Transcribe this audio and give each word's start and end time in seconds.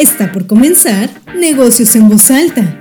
Está 0.00 0.32
por 0.32 0.46
comenzar 0.46 1.10
Negocios 1.38 1.94
en 1.94 2.08
Voz 2.08 2.30
Alta. 2.30 2.80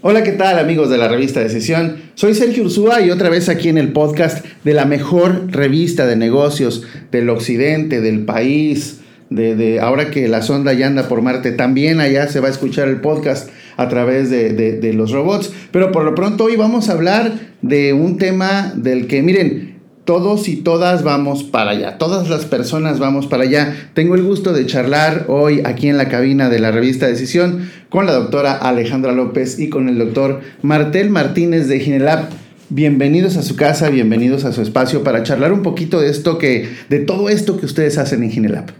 Hola, 0.00 0.24
¿qué 0.24 0.32
tal 0.32 0.58
amigos 0.58 0.90
de 0.90 0.98
la 0.98 1.06
revista 1.06 1.38
de 1.38 1.48
sesión? 1.48 1.98
Soy 2.16 2.34
Sergio 2.34 2.64
Ursúa 2.64 3.00
y 3.02 3.12
otra 3.12 3.28
vez 3.28 3.48
aquí 3.48 3.68
en 3.68 3.78
el 3.78 3.92
podcast 3.92 4.44
de 4.64 4.74
la 4.74 4.84
mejor 4.84 5.52
revista 5.52 6.08
de 6.08 6.16
negocios 6.16 6.82
del 7.12 7.30
occidente, 7.30 8.00
del 8.00 8.24
país, 8.24 8.98
de, 9.28 9.78
ahora 9.78 10.10
que 10.10 10.26
la 10.26 10.42
sonda 10.42 10.72
ya 10.72 10.88
anda 10.88 11.06
por 11.06 11.22
Marte, 11.22 11.52
también 11.52 12.00
allá 12.00 12.26
se 12.26 12.40
va 12.40 12.48
a 12.48 12.50
escuchar 12.50 12.88
el 12.88 13.00
podcast 13.00 13.48
a 13.76 13.88
través 13.88 14.30
de, 14.30 14.52
de, 14.52 14.92
los 14.92 15.12
robots. 15.12 15.52
Pero 15.70 15.92
por 15.92 16.04
lo 16.04 16.14
pronto 16.14 16.44
hoy 16.44 16.56
vamos 16.56 16.88
a 16.88 16.92
hablar 16.92 17.32
de 17.62 17.92
un 17.92 18.18
tema 18.18 18.72
del 18.74 19.06
que, 19.06 19.22
miren, 19.22 19.70
todos 20.04 20.48
y 20.48 20.56
todas 20.56 21.04
vamos 21.04 21.44
para 21.44 21.70
allá, 21.70 21.98
todas 21.98 22.28
las 22.28 22.44
personas 22.44 22.98
vamos 22.98 23.26
para 23.26 23.44
allá. 23.44 23.90
Tengo 23.94 24.14
el 24.14 24.22
gusto 24.22 24.52
de 24.52 24.66
charlar 24.66 25.26
hoy 25.28 25.62
aquí 25.64 25.88
en 25.88 25.96
la 25.96 26.08
cabina 26.08 26.48
de 26.48 26.58
la 26.58 26.72
revista 26.72 27.06
Decisión 27.06 27.70
con 27.88 28.06
la 28.06 28.12
doctora 28.12 28.54
Alejandra 28.54 29.12
López 29.12 29.58
y 29.58 29.68
con 29.68 29.88
el 29.88 29.98
doctor 29.98 30.40
Martel 30.62 31.10
Martínez 31.10 31.68
de 31.68 31.80
Ginelab. 31.80 32.28
Bienvenidos 32.70 33.36
a 33.36 33.42
su 33.42 33.56
casa, 33.56 33.90
bienvenidos 33.90 34.44
a 34.44 34.52
su 34.52 34.62
espacio 34.62 35.02
para 35.04 35.22
charlar 35.22 35.52
un 35.52 35.62
poquito 35.62 36.00
de 36.00 36.08
esto 36.08 36.38
que, 36.38 36.68
de 36.88 37.00
todo 37.00 37.28
esto 37.28 37.58
que 37.58 37.66
ustedes 37.66 37.98
hacen 37.98 38.22
en 38.22 38.30
Ginelab. 38.30 38.72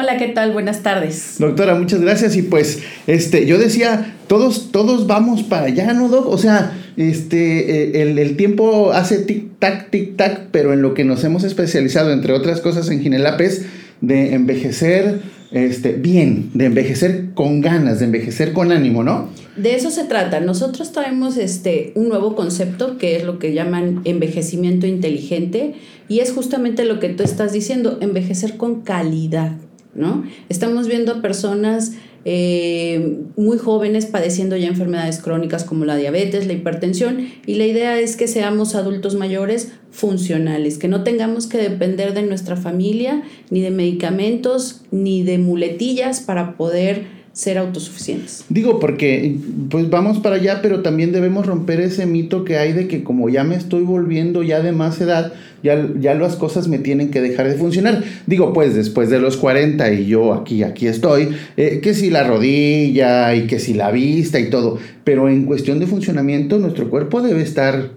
Hola, 0.00 0.16
¿qué 0.16 0.28
tal? 0.28 0.52
Buenas 0.52 0.84
tardes. 0.84 1.34
Doctora, 1.40 1.74
muchas 1.74 2.00
gracias. 2.00 2.36
Y 2.36 2.42
pues, 2.42 2.78
este, 3.08 3.46
yo 3.46 3.58
decía, 3.58 4.14
todos, 4.28 4.70
todos 4.70 5.08
vamos 5.08 5.42
para 5.42 5.64
allá, 5.64 5.92
¿no, 5.92 6.08
Doc? 6.08 6.28
O 6.28 6.38
sea, 6.38 6.72
este, 6.96 7.98
eh, 7.98 8.02
el, 8.02 8.36
tiempo 8.36 8.92
hace 8.92 9.26
tic-tac, 9.26 9.90
tic-tac, 9.90 10.50
pero 10.52 10.72
en 10.72 10.82
lo 10.82 10.94
que 10.94 11.02
nos 11.02 11.24
hemos 11.24 11.42
especializado, 11.42 12.12
entre 12.12 12.32
otras 12.32 12.60
cosas, 12.60 12.88
en 12.90 13.00
Ginelap 13.00 13.40
es 13.40 13.66
de 14.00 14.34
envejecer 14.34 15.20
este, 15.50 15.94
bien, 15.94 16.52
de 16.54 16.66
envejecer 16.66 17.30
con 17.34 17.60
ganas, 17.60 17.98
de 17.98 18.04
envejecer 18.04 18.52
con 18.52 18.70
ánimo, 18.70 19.02
¿no? 19.02 19.30
De 19.56 19.74
eso 19.74 19.90
se 19.90 20.04
trata. 20.04 20.38
Nosotros 20.38 20.92
traemos 20.92 21.36
este, 21.36 21.90
un 21.96 22.08
nuevo 22.08 22.36
concepto 22.36 22.98
que 22.98 23.16
es 23.16 23.24
lo 23.24 23.40
que 23.40 23.52
llaman 23.52 24.02
envejecimiento 24.04 24.86
inteligente 24.86 25.74
y 26.08 26.20
es 26.20 26.30
justamente 26.30 26.84
lo 26.84 27.00
que 27.00 27.08
tú 27.08 27.24
estás 27.24 27.52
diciendo, 27.52 27.98
envejecer 28.00 28.56
con 28.56 28.82
calidad. 28.82 29.56
¿No? 29.94 30.24
Estamos 30.48 30.88
viendo 30.88 31.12
a 31.12 31.22
personas 31.22 31.92
eh, 32.24 33.20
muy 33.36 33.58
jóvenes 33.58 34.06
padeciendo 34.06 34.56
ya 34.56 34.68
enfermedades 34.68 35.20
crónicas 35.20 35.64
como 35.64 35.84
la 35.84 35.96
diabetes, 35.96 36.46
la 36.46 36.52
hipertensión, 36.52 37.28
y 37.46 37.54
la 37.54 37.66
idea 37.66 37.98
es 37.98 38.16
que 38.16 38.28
seamos 38.28 38.74
adultos 38.74 39.14
mayores 39.14 39.72
funcionales, 39.90 40.78
que 40.78 40.88
no 40.88 41.04
tengamos 41.04 41.46
que 41.46 41.58
depender 41.58 42.14
de 42.14 42.22
nuestra 42.22 42.56
familia, 42.56 43.22
ni 43.50 43.60
de 43.60 43.70
medicamentos, 43.70 44.82
ni 44.90 45.22
de 45.22 45.38
muletillas 45.38 46.20
para 46.20 46.56
poder 46.56 47.17
ser 47.32 47.58
autosuficientes. 47.58 48.44
Digo, 48.48 48.80
porque 48.80 49.36
pues 49.70 49.88
vamos 49.90 50.18
para 50.18 50.36
allá, 50.36 50.60
pero 50.60 50.82
también 50.82 51.12
debemos 51.12 51.46
romper 51.46 51.80
ese 51.80 52.06
mito 52.06 52.44
que 52.44 52.58
hay 52.58 52.72
de 52.72 52.88
que 52.88 53.04
como 53.04 53.28
ya 53.28 53.44
me 53.44 53.54
estoy 53.54 53.82
volviendo 53.82 54.42
ya 54.42 54.60
de 54.60 54.72
más 54.72 55.00
edad, 55.00 55.32
ya, 55.62 55.88
ya 56.00 56.14
las 56.14 56.36
cosas 56.36 56.68
me 56.68 56.78
tienen 56.78 57.10
que 57.10 57.20
dejar 57.20 57.48
de 57.48 57.54
funcionar. 57.54 58.02
Digo, 58.26 58.52
pues 58.52 58.74
después 58.74 59.10
de 59.10 59.20
los 59.20 59.36
40 59.36 59.92
y 59.92 60.06
yo 60.06 60.34
aquí, 60.34 60.62
aquí 60.62 60.86
estoy, 60.86 61.28
eh, 61.56 61.80
que 61.82 61.94
si 61.94 62.10
la 62.10 62.24
rodilla 62.24 63.34
y 63.34 63.46
que 63.46 63.58
si 63.58 63.74
la 63.74 63.90
vista 63.90 64.40
y 64.40 64.50
todo, 64.50 64.78
pero 65.04 65.28
en 65.28 65.44
cuestión 65.44 65.78
de 65.78 65.86
funcionamiento 65.86 66.58
nuestro 66.58 66.90
cuerpo 66.90 67.22
debe 67.22 67.42
estar 67.42 67.90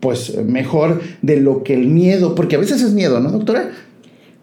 pues 0.00 0.34
mejor 0.44 1.00
de 1.22 1.40
lo 1.40 1.62
que 1.62 1.74
el 1.74 1.86
miedo, 1.86 2.34
porque 2.34 2.56
a 2.56 2.58
veces 2.58 2.82
es 2.82 2.92
miedo, 2.92 3.20
¿no, 3.20 3.30
doctora? 3.30 3.70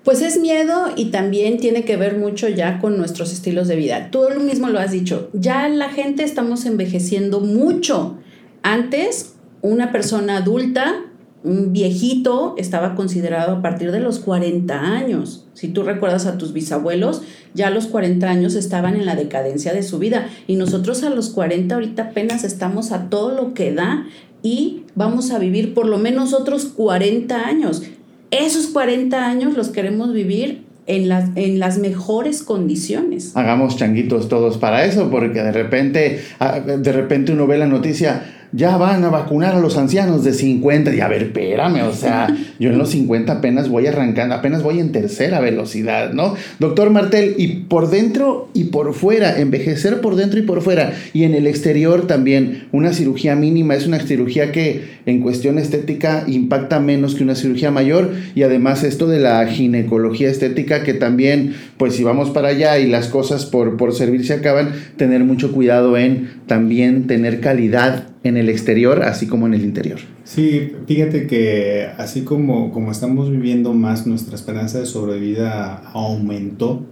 Pues 0.07 0.21
es 0.21 0.39
miedo 0.39 0.85
y 0.95 1.07
también 1.07 1.57
tiene 1.57 1.83
que 1.83 1.97
ver 1.97 2.17
mucho 2.17 2.47
ya 2.47 2.79
con 2.79 2.95
nuestros 2.95 3.33
estilos 3.33 3.67
de 3.67 3.75
vida. 3.75 4.07
Tú 4.09 4.21
lo 4.33 4.39
mismo 4.39 4.69
lo 4.69 4.79
has 4.79 4.91
dicho, 4.91 5.27
ya 5.33 5.67
la 5.67 5.89
gente 5.89 6.23
estamos 6.23 6.65
envejeciendo 6.65 7.41
mucho. 7.41 8.15
Antes, 8.63 9.33
una 9.61 9.91
persona 9.91 10.37
adulta, 10.37 11.01
un 11.43 11.73
viejito, 11.73 12.55
estaba 12.57 12.95
considerado 12.95 13.57
a 13.57 13.61
partir 13.61 13.91
de 13.91 13.99
los 13.99 14.19
40 14.19 14.79
años. 14.79 15.45
Si 15.53 15.67
tú 15.67 15.83
recuerdas 15.83 16.25
a 16.25 16.37
tus 16.37 16.53
bisabuelos, 16.53 17.23
ya 17.53 17.67
a 17.67 17.71
los 17.71 17.87
40 17.87 18.29
años 18.29 18.55
estaban 18.55 18.95
en 18.95 19.05
la 19.05 19.17
decadencia 19.17 19.73
de 19.73 19.83
su 19.83 19.99
vida 19.99 20.29
y 20.47 20.55
nosotros 20.55 21.03
a 21.03 21.09
los 21.09 21.31
40 21.31 21.75
ahorita 21.75 22.03
apenas 22.03 22.45
estamos 22.45 22.93
a 22.93 23.09
todo 23.09 23.31
lo 23.31 23.53
que 23.53 23.73
da 23.73 24.05
y 24.41 24.83
vamos 24.95 25.31
a 25.31 25.39
vivir 25.39 25.73
por 25.73 25.85
lo 25.85 25.97
menos 25.97 26.33
otros 26.33 26.63
40 26.63 27.45
años 27.45 27.83
esos 28.31 28.67
40 28.67 29.25
años 29.25 29.55
los 29.55 29.69
queremos 29.69 30.13
vivir 30.13 30.65
en 30.87 31.09
las, 31.09 31.29
en 31.35 31.59
las 31.59 31.77
mejores 31.77 32.43
condiciones. 32.43 33.35
Hagamos 33.35 33.75
changuitos 33.75 34.29
todos 34.29 34.57
para 34.57 34.85
eso, 34.85 35.11
porque 35.11 35.43
de 35.43 35.51
repente, 35.51 36.21
ah, 36.39 36.59
de 36.59 36.91
repente 36.91 37.33
uno 37.33 37.45
ve 37.45 37.57
la 37.57 37.67
noticia, 37.67 38.36
ya 38.51 38.77
van 38.77 39.03
a 39.03 39.09
vacunar 39.09 39.55
a 39.55 39.59
los 39.59 39.77
ancianos 39.77 40.23
de 40.23 40.33
50. 40.33 40.93
Y 40.95 41.01
a 41.01 41.07
ver, 41.07 41.23
espérame, 41.23 41.83
o 41.83 41.93
sea, 41.93 42.27
yo 42.59 42.69
en 42.69 42.77
los 42.77 42.89
50 42.89 43.33
apenas 43.33 43.69
voy 43.69 43.87
arrancando, 43.87 44.35
apenas 44.35 44.63
voy 44.63 44.79
en 44.79 44.91
tercera 44.91 45.39
velocidad, 45.39 46.13
¿no? 46.13 46.35
Doctor 46.59 46.89
Martel, 46.89 47.35
y 47.37 47.47
por 47.47 47.89
dentro 47.89 48.49
y 48.53 48.65
por 48.65 48.93
fuera, 48.93 49.39
envejecer 49.39 50.01
por 50.01 50.15
dentro 50.15 50.39
y 50.39 50.43
por 50.43 50.61
fuera, 50.61 50.93
y 51.13 51.23
en 51.23 51.33
el 51.33 51.47
exterior 51.47 52.07
también, 52.07 52.67
una 52.71 52.93
cirugía 52.93 53.35
mínima 53.35 53.75
es 53.75 53.87
una 53.87 53.99
cirugía 53.99 54.51
que 54.51 54.97
en 55.05 55.21
cuestión 55.21 55.57
estética 55.57 56.23
impacta 56.27 56.79
menos 56.79 57.15
que 57.15 57.23
una 57.23 57.35
cirugía 57.35 57.71
mayor, 57.71 58.11
y 58.35 58.43
además 58.43 58.83
esto 58.83 59.07
de 59.07 59.19
la 59.19 59.45
ginecología 59.47 60.29
estética, 60.29 60.83
que 60.83 60.93
también, 60.93 61.55
pues 61.77 61.95
si 61.95 62.03
vamos 62.03 62.29
para 62.29 62.49
allá 62.49 62.79
y 62.79 62.87
las 62.87 63.07
cosas 63.07 63.45
por, 63.45 63.77
por 63.77 63.93
servir 63.93 64.25
se 64.25 64.33
acaban, 64.33 64.71
tener 64.97 65.23
mucho 65.23 65.51
cuidado 65.51 65.97
en 65.97 66.29
también 66.47 67.07
tener 67.07 67.39
calidad 67.39 68.07
en 68.27 68.37
el 68.37 68.49
exterior 68.49 69.03
así 69.03 69.27
como 69.27 69.47
en 69.47 69.53
el 69.53 69.63
interior. 69.63 69.99
Sí, 70.23 70.73
fíjate 70.87 71.27
que 71.27 71.87
así 71.97 72.21
como, 72.21 72.71
como 72.71 72.91
estamos 72.91 73.31
viviendo 73.31 73.73
más, 73.73 74.05
nuestra 74.05 74.35
esperanza 74.35 74.79
de 74.79 74.85
sobrevida 74.85 75.77
aumentó. 75.93 76.85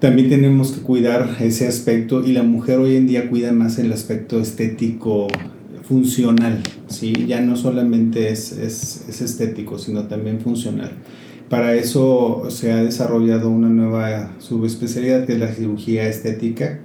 También 0.00 0.28
tenemos 0.28 0.72
que 0.72 0.82
cuidar 0.82 1.36
ese 1.40 1.66
aspecto 1.66 2.22
y 2.24 2.32
la 2.32 2.42
mujer 2.42 2.78
hoy 2.78 2.96
en 2.96 3.06
día 3.06 3.30
cuida 3.30 3.52
más 3.52 3.78
el 3.78 3.92
aspecto 3.92 4.40
estético 4.40 5.28
funcional, 5.82 6.60
¿sí? 6.88 7.12
ya 7.26 7.40
no 7.40 7.56
solamente 7.56 8.30
es, 8.30 8.52
es, 8.52 9.04
es 9.08 9.20
estético, 9.20 9.78
sino 9.78 10.04
también 10.04 10.40
funcional. 10.40 10.92
Para 11.48 11.74
eso 11.74 12.46
se 12.48 12.72
ha 12.72 12.82
desarrollado 12.82 13.50
una 13.50 13.68
nueva 13.68 14.32
subespecialidad 14.38 15.26
que 15.26 15.34
es 15.34 15.38
la 15.38 15.48
cirugía 15.48 16.08
estética, 16.08 16.80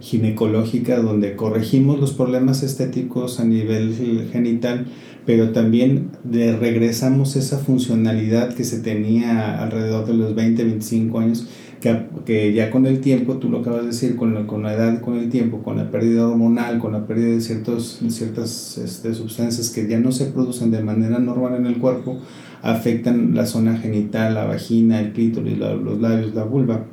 ginecológica 0.00 0.98
donde 1.00 1.36
corregimos 1.36 1.98
los 2.00 2.12
problemas 2.12 2.62
estéticos 2.62 3.40
a 3.40 3.44
nivel 3.44 4.28
genital, 4.32 4.86
pero 5.26 5.50
también 5.50 6.10
le 6.30 6.56
regresamos 6.56 7.36
esa 7.36 7.58
funcionalidad 7.58 8.54
que 8.54 8.64
se 8.64 8.80
tenía 8.80 9.62
alrededor 9.62 10.06
de 10.06 10.14
los 10.14 10.34
20, 10.34 10.64
25 10.64 11.18
años, 11.18 11.48
que, 11.80 12.06
que 12.24 12.52
ya 12.52 12.70
con 12.70 12.86
el 12.86 13.00
tiempo, 13.00 13.34
tú 13.34 13.50
lo 13.50 13.60
acabas 13.60 13.82
de 13.82 13.86
decir, 13.88 14.16
con 14.16 14.34
la, 14.34 14.46
con 14.46 14.62
la 14.62 14.74
edad, 14.74 15.00
con 15.00 15.16
el 15.16 15.30
tiempo, 15.30 15.62
con 15.62 15.76
la 15.76 15.90
pérdida 15.90 16.28
hormonal, 16.28 16.78
con 16.78 16.92
la 16.92 17.06
pérdida 17.06 17.34
de 17.34 17.40
ciertos, 17.40 18.00
ciertas 18.08 18.78
este, 18.78 19.14
sustancias 19.14 19.70
que 19.70 19.88
ya 19.88 19.98
no 19.98 20.12
se 20.12 20.26
producen 20.26 20.70
de 20.70 20.82
manera 20.82 21.18
normal 21.18 21.54
en 21.56 21.66
el 21.66 21.78
cuerpo, 21.78 22.18
afectan 22.62 23.34
la 23.34 23.46
zona 23.46 23.76
genital, 23.78 24.34
la 24.34 24.44
vagina, 24.44 25.00
el 25.00 25.12
clítoris, 25.12 25.58
los 25.58 26.00
labios, 26.00 26.34
la 26.34 26.44
vulva. 26.44 26.86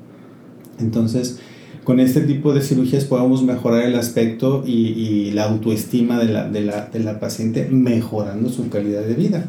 Entonces, 0.80 1.40
con 1.84 2.00
este 2.00 2.22
tipo 2.22 2.54
de 2.54 2.62
cirugías 2.62 3.06
podemos 3.06 3.44
mejorar 3.44 3.84
el 3.84 3.96
aspecto 3.96 4.64
y, 4.66 5.32
la 5.32 5.46
autoestima 5.46 6.20
de 6.20 6.26
la, 6.26 6.48
de, 6.48 6.62
la, 6.62 6.88
de 6.88 7.00
la, 7.00 7.20
paciente, 7.20 7.68
mejorando 7.72 8.50
su 8.50 8.70
calidad 8.70 9.02
de 9.02 9.16
vida. 9.16 9.46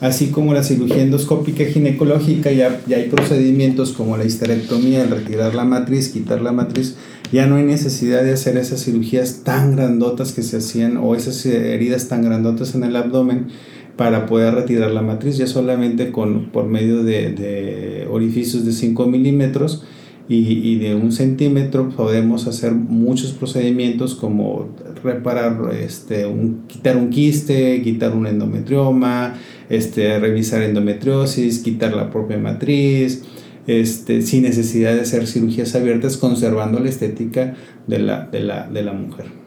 Así 0.00 0.28
como 0.28 0.52
la 0.52 0.62
cirugía 0.62 1.02
endoscópica 1.02 1.64
ginecológica, 1.64 2.52
ya, 2.52 2.80
ya 2.86 2.98
hay 2.98 3.08
procedimientos 3.08 3.92
como 3.92 4.16
la 4.16 4.24
histerectomía, 4.24 5.02
el 5.02 5.10
retirar 5.10 5.54
la 5.54 5.64
matriz, 5.64 6.10
quitar 6.10 6.42
la 6.42 6.52
matriz, 6.52 6.96
ya 7.32 7.46
no 7.46 7.56
hay 7.56 7.64
necesidad 7.64 8.22
de 8.22 8.32
hacer 8.32 8.56
esas 8.56 8.84
cirugías 8.84 9.40
tan 9.44 9.74
grandotas 9.76 10.32
que 10.32 10.42
se 10.42 10.58
hacían 10.58 10.98
o 10.98 11.14
esas 11.14 11.44
heridas 11.46 12.08
tan 12.08 12.22
grandotas 12.22 12.74
en 12.74 12.84
el 12.84 12.94
abdomen 12.96 13.48
para 13.96 14.26
poder 14.26 14.54
retirar 14.54 14.90
la 14.90 15.02
matriz, 15.02 15.38
ya 15.38 15.46
solamente 15.46 16.12
con, 16.12 16.50
por 16.50 16.66
medio 16.66 17.02
de, 17.02 17.30
de 17.30 18.06
orificios 18.10 18.64
de 18.64 18.72
5 18.72 19.06
milímetros 19.06 19.84
y, 20.28 20.76
de 20.76 20.94
un 20.94 21.12
centímetro 21.12 21.90
podemos 21.90 22.46
hacer 22.46 22.72
muchos 22.72 23.32
procedimientos 23.32 24.14
como 24.14 24.70
reparar, 25.02 25.58
este, 25.78 26.26
un, 26.26 26.62
quitar 26.66 26.96
un 26.96 27.10
quiste, 27.10 27.82
quitar 27.82 28.14
un 28.14 28.26
endometrioma, 28.26 29.34
este, 29.68 30.18
revisar 30.18 30.62
endometriosis, 30.62 31.58
quitar 31.58 31.94
la 31.94 32.10
propia 32.10 32.38
matriz, 32.38 33.22
este, 33.66 34.22
sin 34.22 34.42
necesidad 34.44 34.94
de 34.94 35.02
hacer 35.02 35.26
cirugías 35.26 35.74
abiertas, 35.74 36.16
conservando 36.16 36.80
la 36.80 36.88
estética 36.88 37.54
de 37.86 37.98
la, 37.98 38.26
de 38.26 38.40
la, 38.40 38.68
de 38.68 38.82
la 38.82 38.92
mujer. 38.92 39.43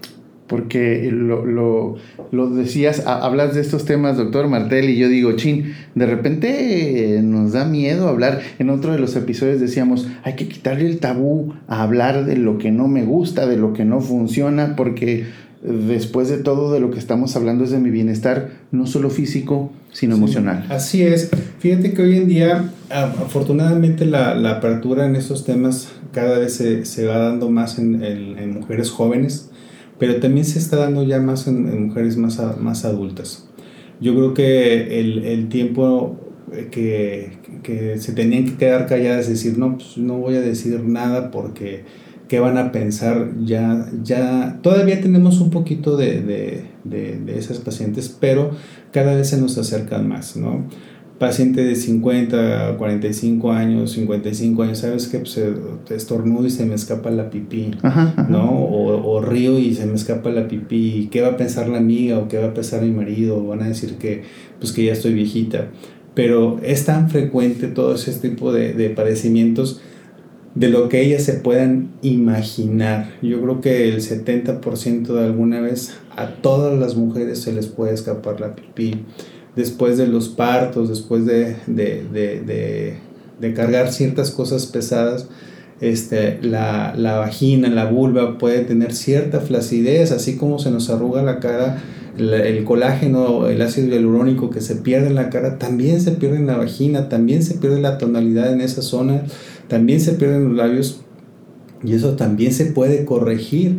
Porque 0.47 1.09
lo, 1.11 1.45
lo, 1.45 1.95
lo, 2.31 2.49
decías, 2.49 3.05
hablas 3.05 3.53
de 3.53 3.61
estos 3.61 3.85
temas, 3.85 4.17
doctor 4.17 4.47
Martel, 4.47 4.89
y 4.89 4.97
yo 4.97 5.09
digo, 5.09 5.33
chin, 5.33 5.75
de 5.93 6.05
repente 6.05 7.19
nos 7.23 7.51
da 7.51 7.65
miedo 7.65 8.07
hablar. 8.07 8.39
En 8.57 8.69
otro 8.69 8.93
de 8.93 8.99
los 8.99 9.15
episodios 9.15 9.59
decíamos, 9.59 10.07
hay 10.23 10.35
que 10.35 10.47
quitarle 10.47 10.87
el 10.87 10.99
tabú 10.99 11.53
a 11.67 11.83
hablar 11.83 12.25
de 12.25 12.37
lo 12.37 12.57
que 12.57 12.71
no 12.71 12.87
me 12.87 13.03
gusta, 13.03 13.45
de 13.45 13.57
lo 13.57 13.73
que 13.73 13.83
no 13.83 13.99
funciona, 13.99 14.75
porque 14.75 15.25
después 15.61 16.29
de 16.29 16.37
todo 16.37 16.71
de 16.71 16.79
lo 16.79 16.91
que 16.91 16.99
estamos 16.99 17.35
hablando 17.35 17.65
es 17.65 17.71
de 17.71 17.79
mi 17.79 17.89
bienestar, 17.89 18.49
no 18.71 18.87
solo 18.87 19.09
físico, 19.09 19.71
sino 19.91 20.15
emocional. 20.15 20.65
Así 20.69 21.03
es. 21.03 21.29
Fíjate 21.59 21.93
que 21.93 22.03
hoy 22.03 22.17
en 22.17 22.27
día, 22.29 22.71
afortunadamente, 22.89 24.05
la, 24.05 24.33
la 24.35 24.51
apertura 24.51 25.05
en 25.05 25.17
estos 25.17 25.43
temas 25.43 25.89
cada 26.13 26.39
vez 26.39 26.53
se, 26.53 26.85
se 26.85 27.05
va 27.05 27.17
dando 27.17 27.49
más 27.49 27.79
en, 27.79 28.01
en, 28.01 28.37
en 28.37 28.53
mujeres 28.53 28.91
jóvenes 28.91 29.46
pero 29.99 30.17
también 30.17 30.45
se 30.45 30.59
está 30.59 30.77
dando 30.77 31.03
ya 31.03 31.19
más 31.19 31.47
en, 31.47 31.87
mujeres 31.87 32.17
más, 32.17 32.41
más 32.59 32.85
adultas. 32.85 33.47
Yo 33.99 34.13
creo 34.13 34.33
que 34.33 34.99
el, 34.99 35.25
el 35.25 35.49
tiempo 35.49 36.17
que, 36.71 37.37
que, 37.63 37.97
se 37.97 38.13
tenían 38.13 38.45
que 38.45 38.55
quedar 38.55 38.87
calladas, 38.87 39.27
decir, 39.27 39.57
no, 39.57 39.77
pues 39.77 39.97
no 39.97 40.17
voy 40.17 40.35
a 40.35 40.41
decir 40.41 40.83
nada 40.83 41.31
porque 41.31 41.83
qué 42.27 42.39
van 42.39 42.57
a 42.57 42.71
pensar, 42.71 43.31
ya, 43.43 43.89
ya 44.03 44.59
todavía 44.61 45.01
tenemos 45.01 45.39
un 45.39 45.49
poquito 45.49 45.97
de, 45.97 46.21
de, 46.21 46.63
de, 46.83 47.19
de 47.19 47.37
esas 47.37 47.59
pacientes, 47.59 48.15
pero 48.19 48.51
cada 48.91 49.15
vez 49.15 49.29
se 49.29 49.39
nos 49.39 49.57
acercan 49.57 50.07
más, 50.07 50.35
¿no? 50.35 50.65
Paciente 51.19 51.63
de 51.63 51.75
50, 51.75 52.75
45 52.77 53.51
años, 53.51 53.91
55 53.93 54.63
años, 54.63 54.77
¿sabes 54.79 55.07
qué? 55.07 55.19
Pues 55.19 55.39
estornudo 55.89 56.45
y 56.45 56.49
se 56.49 56.65
me 56.65 56.75
escapa 56.75 57.09
la 57.09 57.29
pipí, 57.29 57.71
¿no? 58.29 58.51
O, 58.51 59.21
río 59.21 59.57
y 59.57 59.73
se 59.73 59.85
me 59.85 59.95
escapa 59.95 60.29
la 60.29 60.47
pipí. 60.47 61.09
¿Qué 61.11 61.21
va 61.21 61.29
a 61.29 61.37
pensar 61.37 61.69
la 61.69 61.79
amiga 61.79 62.19
o 62.19 62.27
qué 62.27 62.37
va 62.37 62.47
a 62.47 62.53
pensar 62.53 62.83
mi 62.83 62.91
marido? 62.91 63.43
Van 63.45 63.61
a 63.63 63.67
decir 63.67 63.95
que, 63.95 64.23
pues 64.59 64.71
que 64.71 64.85
ya 64.85 64.93
estoy 64.93 65.13
viejita. 65.13 65.69
Pero 66.13 66.59
es 66.63 66.85
tan 66.85 67.09
frecuente 67.09 67.67
todo 67.67 67.95
ese 67.95 68.11
tipo 68.13 68.51
de, 68.51 68.73
de 68.73 68.89
padecimientos 68.89 69.81
de 70.55 70.69
lo 70.69 70.89
que 70.89 71.01
ellas 71.01 71.23
se 71.23 71.33
puedan 71.33 71.89
imaginar. 72.01 73.11
Yo 73.21 73.41
creo 73.41 73.61
que 73.61 73.89
el 73.89 74.01
70% 74.01 75.07
de 75.07 75.25
alguna 75.25 75.61
vez 75.61 75.95
a 76.15 76.27
todas 76.27 76.77
las 76.79 76.95
mujeres 76.95 77.39
se 77.39 77.53
les 77.53 77.67
puede 77.67 77.93
escapar 77.93 78.39
la 78.39 78.55
pipí 78.55 79.03
después 79.57 79.97
de 79.97 80.07
los 80.07 80.29
partos, 80.29 80.87
después 80.87 81.25
de, 81.25 81.57
de, 81.65 82.05
de, 82.13 82.93
de 83.41 83.53
cargar 83.53 83.91
ciertas 83.91 84.31
cosas 84.31 84.67
pesadas, 84.67 85.27
este, 85.81 86.39
la, 86.41 86.95
la, 86.95 87.19
vagina, 87.19 87.69
la 87.69 87.85
vulva 87.85 88.37
puede 88.37 88.59
tener 88.61 88.93
cierta 88.93 89.41
flacidez, 89.41 90.11
así 90.11 90.37
como 90.37 90.59
se 90.59 90.71
nos 90.71 90.89
arruga 90.89 91.21
la 91.23 91.39
cara, 91.39 91.83
el 92.17 92.63
colágeno, 92.63 93.47
el 93.47 93.61
ácido 93.61 93.89
hialurónico 93.89 94.49
que 94.49 94.61
se 94.61 94.75
pierde 94.75 95.07
en 95.07 95.15
la 95.15 95.29
cara, 95.29 95.59
también 95.59 96.01
se 96.01 96.11
pierde 96.11 96.37
en 96.37 96.47
la 96.47 96.57
vagina, 96.57 97.09
también 97.09 97.43
se 97.43 97.55
pierde 97.55 97.79
la 97.79 97.99
tonalidad 97.99 98.51
en 98.51 98.61
esa 98.61 98.81
zona, 98.81 99.23
también 99.67 99.99
se 100.01 100.13
pierden 100.13 100.49
los 100.49 100.57
labios 100.57 101.01
y 101.83 101.93
eso 101.93 102.15
también 102.15 102.53
se 102.53 102.65
puede 102.65 103.05
corregir. 103.05 103.77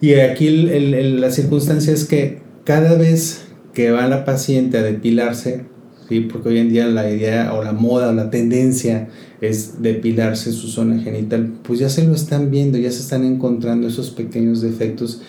Y 0.00 0.14
aquí 0.14 0.46
el, 0.46 0.68
el, 0.70 1.20
la 1.20 1.30
circunstancia 1.30 1.92
es 1.92 2.04
que 2.04 2.38
cada 2.64 2.94
vez 2.94 3.43
que 3.74 3.90
va 3.90 4.06
la 4.06 4.24
paciente 4.24 4.78
a 4.78 4.82
depilarse, 4.82 5.64
¿sí? 6.08 6.20
porque 6.20 6.50
hoy 6.50 6.58
en 6.58 6.70
día 6.70 6.86
la 6.86 7.10
idea 7.10 7.52
o 7.54 7.62
la 7.62 7.72
moda 7.72 8.10
o 8.10 8.12
la 8.12 8.30
tendencia 8.30 9.08
es 9.40 9.82
depilarse 9.82 10.52
su 10.52 10.68
zona 10.68 11.00
genital, 11.02 11.52
pues 11.62 11.80
ya 11.80 11.88
se 11.88 12.06
lo 12.06 12.14
están 12.14 12.50
viendo, 12.50 12.78
ya 12.78 12.90
se 12.90 13.00
están 13.00 13.24
encontrando 13.24 13.88
esos 13.88 14.10
pequeños 14.10 14.60
defectos, 14.62 15.22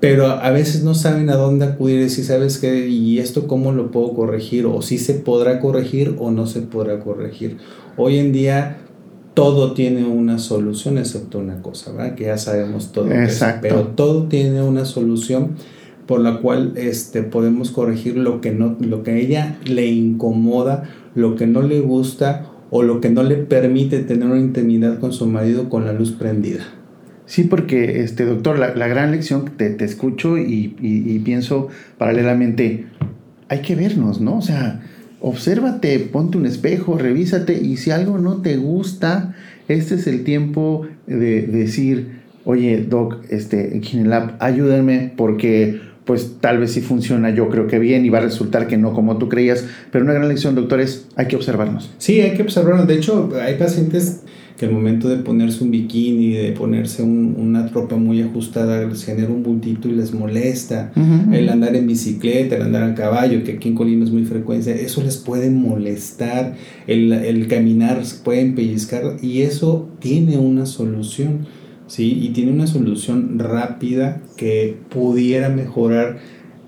pero 0.00 0.26
a 0.26 0.50
veces 0.50 0.82
no 0.82 0.94
saben 0.94 1.30
a 1.30 1.36
dónde 1.36 1.64
acudir, 1.64 2.10
si 2.10 2.24
sabes 2.24 2.58
que, 2.58 2.88
y 2.88 3.20
esto 3.20 3.46
cómo 3.46 3.72
lo 3.72 3.92
puedo 3.92 4.14
corregir, 4.14 4.66
o 4.66 4.82
si 4.82 4.98
se 4.98 5.14
podrá 5.14 5.60
corregir 5.60 6.16
o 6.18 6.32
no 6.32 6.46
se 6.46 6.60
podrá 6.62 6.98
corregir. 6.98 7.58
Hoy 7.96 8.18
en 8.18 8.32
día 8.32 8.78
todo 9.34 9.72
tiene 9.72 10.04
una 10.04 10.38
solución, 10.38 10.98
excepto 10.98 11.38
una 11.38 11.62
cosa, 11.62 11.92
¿verdad? 11.92 12.14
Que 12.16 12.24
ya 12.24 12.36
sabemos 12.36 12.92
todo. 12.92 13.10
Exacto. 13.12 13.60
pero 13.62 13.82
todo 13.88 14.24
tiene 14.24 14.60
una 14.62 14.84
solución 14.84 15.52
por 16.12 16.20
la 16.20 16.40
cual 16.40 16.74
este, 16.76 17.22
podemos 17.22 17.70
corregir 17.70 18.18
lo 18.18 18.42
que, 18.42 18.52
no, 18.52 18.76
lo 18.80 19.02
que 19.02 19.12
a 19.12 19.16
ella 19.16 19.56
le 19.64 19.86
incomoda, 19.86 20.90
lo 21.14 21.36
que 21.36 21.46
no 21.46 21.62
le 21.62 21.80
gusta 21.80 22.50
o 22.68 22.82
lo 22.82 23.00
que 23.00 23.08
no 23.08 23.22
le 23.22 23.36
permite 23.36 24.00
tener 24.00 24.28
una 24.28 24.38
intimidad 24.38 24.98
con 24.98 25.14
su 25.14 25.24
marido 25.24 25.70
con 25.70 25.86
la 25.86 25.94
luz 25.94 26.12
prendida. 26.12 26.64
Sí, 27.24 27.44
porque, 27.44 28.02
este, 28.02 28.26
doctor, 28.26 28.58
la, 28.58 28.74
la 28.74 28.88
gran 28.88 29.10
lección, 29.10 29.52
te, 29.56 29.70
te 29.70 29.86
escucho 29.86 30.36
y, 30.36 30.76
y, 30.82 31.18
pienso 31.20 31.68
paralelamente, 31.96 32.84
hay 33.48 33.62
que 33.62 33.74
vernos, 33.74 34.20
¿no? 34.20 34.36
O 34.36 34.42
sea, 34.42 34.82
obsérvate, 35.22 35.98
ponte 35.98 36.36
un 36.36 36.44
espejo, 36.44 36.98
revísate 36.98 37.54
y 37.54 37.78
si 37.78 37.90
algo 37.90 38.18
no 38.18 38.42
te 38.42 38.58
gusta, 38.58 39.34
este 39.66 39.94
es 39.94 40.06
el 40.06 40.24
tiempo 40.24 40.86
de 41.06 41.46
decir, 41.46 42.20
oye, 42.44 42.84
doc, 42.86 43.24
este, 43.30 43.74
en 43.78 44.12
ayúdenme 44.40 45.14
porque 45.16 45.80
pues 46.04 46.36
tal 46.40 46.58
vez 46.58 46.72
si 46.72 46.80
funciona 46.80 47.30
yo 47.30 47.48
creo 47.48 47.66
que 47.66 47.78
bien 47.78 48.04
y 48.04 48.10
va 48.10 48.18
a 48.18 48.22
resultar 48.22 48.66
que 48.66 48.76
no 48.76 48.92
como 48.92 49.18
tú 49.18 49.28
creías, 49.28 49.64
pero 49.90 50.04
una 50.04 50.14
gran 50.14 50.28
lección, 50.28 50.54
doctor, 50.54 50.80
es 50.80 51.06
hay 51.16 51.26
que 51.28 51.36
observarnos. 51.36 51.90
Sí, 51.98 52.20
hay 52.20 52.34
que 52.34 52.42
observarnos. 52.42 52.86
De 52.86 52.94
hecho, 52.94 53.30
hay 53.40 53.54
pacientes 53.54 54.22
que 54.58 54.66
al 54.66 54.72
momento 54.72 55.08
de 55.08 55.16
ponerse 55.16 55.64
un 55.64 55.70
bikini, 55.70 56.32
de 56.32 56.52
ponerse 56.52 57.02
un, 57.02 57.36
una 57.38 57.66
ropa 57.68 57.96
muy 57.96 58.20
ajustada, 58.20 58.84
les 58.86 59.04
genera 59.04 59.28
un 59.28 59.42
bultito 59.42 59.88
y 59.88 59.92
les 59.92 60.12
molesta. 60.12 60.92
Uh 60.94 61.00
-huh. 61.00 61.34
El 61.34 61.48
andar 61.48 61.74
en 61.74 61.86
bicicleta, 61.86 62.56
el 62.56 62.62
andar 62.62 62.82
a 62.82 62.94
caballo, 62.94 63.42
que 63.44 63.52
aquí 63.52 63.68
en 63.68 63.74
Colima 63.74 64.04
es 64.04 64.10
muy 64.10 64.24
frecuente, 64.24 64.84
eso 64.84 65.02
les 65.02 65.16
puede 65.16 65.50
molestar. 65.50 66.54
El, 66.86 67.12
el 67.12 67.46
caminar 67.48 68.04
se 68.04 68.22
pueden 68.22 68.54
pellizcar 68.54 69.16
y 69.22 69.42
eso 69.42 69.88
tiene 70.00 70.36
una 70.36 70.66
solución 70.66 71.46
¿sí? 71.92 72.18
Y 72.22 72.30
tiene 72.30 72.52
una 72.52 72.66
solución 72.66 73.38
rápida 73.38 74.22
que 74.38 74.76
pudiera 74.88 75.50
mejorar, 75.50 76.20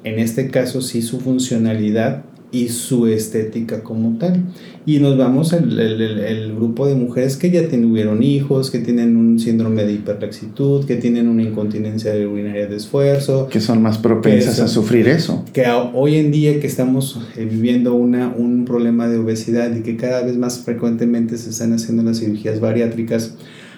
en 0.05 0.19
este 0.19 0.51
caso 0.51 0.83
sí, 0.83 1.01
su 1.01 1.19
funcionalidad 1.19 2.25
y 2.53 2.69
su 2.69 3.07
estética 3.07 3.83
como 3.83 4.19
tal. 4.19 4.45
Y 4.85 4.99
nos 4.99 5.17
vamos 5.17 5.55
al 5.55 5.81
el, 5.81 6.01
el, 6.01 6.19
el, 6.19 6.55
grupo 6.55 6.87
de 6.87 6.95
mujeres 6.95 7.39
que 7.39 7.51
ya 7.51 7.67
tuvieron 7.69 8.23
hijos, 8.23 8.71
que 8.71 8.81
tienen 8.81 9.17
un 9.17 9.41
síndrome 9.41 9.85
de 9.85 9.95
hiperlaxitud, 9.95 10.85
que 10.85 10.97
tienen 10.97 11.29
una 11.29 11.43
incontinencia 11.43 12.13
urinaria 12.13 12.67
de 12.67 12.77
esfuerzo. 12.77 13.49
Que 13.49 13.61
son 13.61 13.81
más 13.81 13.97
propensas 13.97 14.61
a 14.61 14.69
sufrir 14.69 15.09
eso. 15.09 15.43
Que 15.55 15.65
hoy 15.95 16.17
en 16.17 16.33
día 16.33 16.61
que 16.61 16.67
estamos 16.67 17.19
eh, 17.37 17.49
viviendo 17.51 17.95
una, 17.95 18.29
un 18.29 18.67
problema 18.67 19.09
de 19.09 19.17
obesidad 19.17 19.75
y 19.75 19.81
que 19.81 19.97
cada 19.97 20.23
vez 20.23 20.37
más 20.37 20.59
frecuentemente 20.59 21.39
se 21.39 21.49
están 21.49 21.73
haciendo 21.73 22.03
las 22.03 22.21
cirugías 22.21 22.61
bariátricas, 22.61 23.37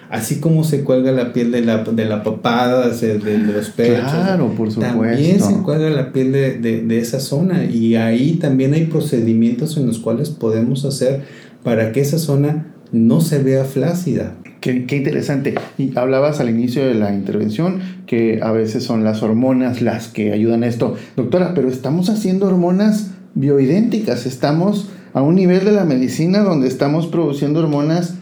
así 0.09 0.39
como 0.39 0.63
se 0.63 0.83
cuelga 0.83 1.11
la 1.11 1.33
piel 1.33 1.51
de 1.51 1.61
la, 1.61 1.83
de 1.83 2.05
la 2.05 2.23
papada, 2.23 2.89
de, 2.89 3.19
de 3.19 3.37
los 3.37 3.69
pechos. 3.69 4.11
Claro, 4.11 4.49
por 4.55 4.71
supuesto. 4.71 4.99
También 4.99 5.39
se 5.39 5.57
cuelga 5.63 5.89
la 5.89 6.11
piel 6.11 6.31
de, 6.31 6.57
de, 6.57 6.81
de, 6.81 6.99
esa 6.99 7.19
zona 7.19 7.65
y 7.65 7.95
ahí 7.95 8.33
también 8.33 8.73
hay 8.73 8.85
procedimientos 8.85 9.77
en 9.77 9.87
los 9.87 9.99
cuales 9.99 10.29
podemos 10.29 10.85
hacer 10.85 11.23
para 11.63 11.91
que 11.91 12.01
esa 12.01 12.19
zona 12.19 12.73
no 12.91 13.21
se 13.21 13.43
vea 13.43 13.65
flácida. 13.65 14.35
Qué, 14.61 14.85
qué, 14.85 14.97
interesante. 14.97 15.55
Y 15.77 15.97
hablabas 15.97 16.39
al 16.39 16.49
inicio 16.49 16.85
de 16.85 16.95
la 16.95 17.13
intervención 17.13 17.79
que 18.05 18.39
a 18.41 18.51
veces 18.51 18.83
son 18.83 19.03
las 19.03 19.21
hormonas 19.21 19.81
las 19.81 20.07
que 20.07 20.31
ayudan 20.31 20.63
a 20.63 20.67
esto. 20.67 20.95
Doctora, 21.15 21.53
pero 21.53 21.67
estamos 21.67 22.09
haciendo 22.09 22.47
hormonas 22.47 23.11
bioidénticas, 23.35 24.25
estamos 24.25 24.89
a 25.13 25.21
un 25.21 25.35
nivel 25.35 25.63
de 25.65 25.71
la 25.71 25.85
medicina 25.85 26.39
donde 26.39 26.67
estamos 26.67 27.07
produciendo 27.07 27.59
hormonas 27.59 28.16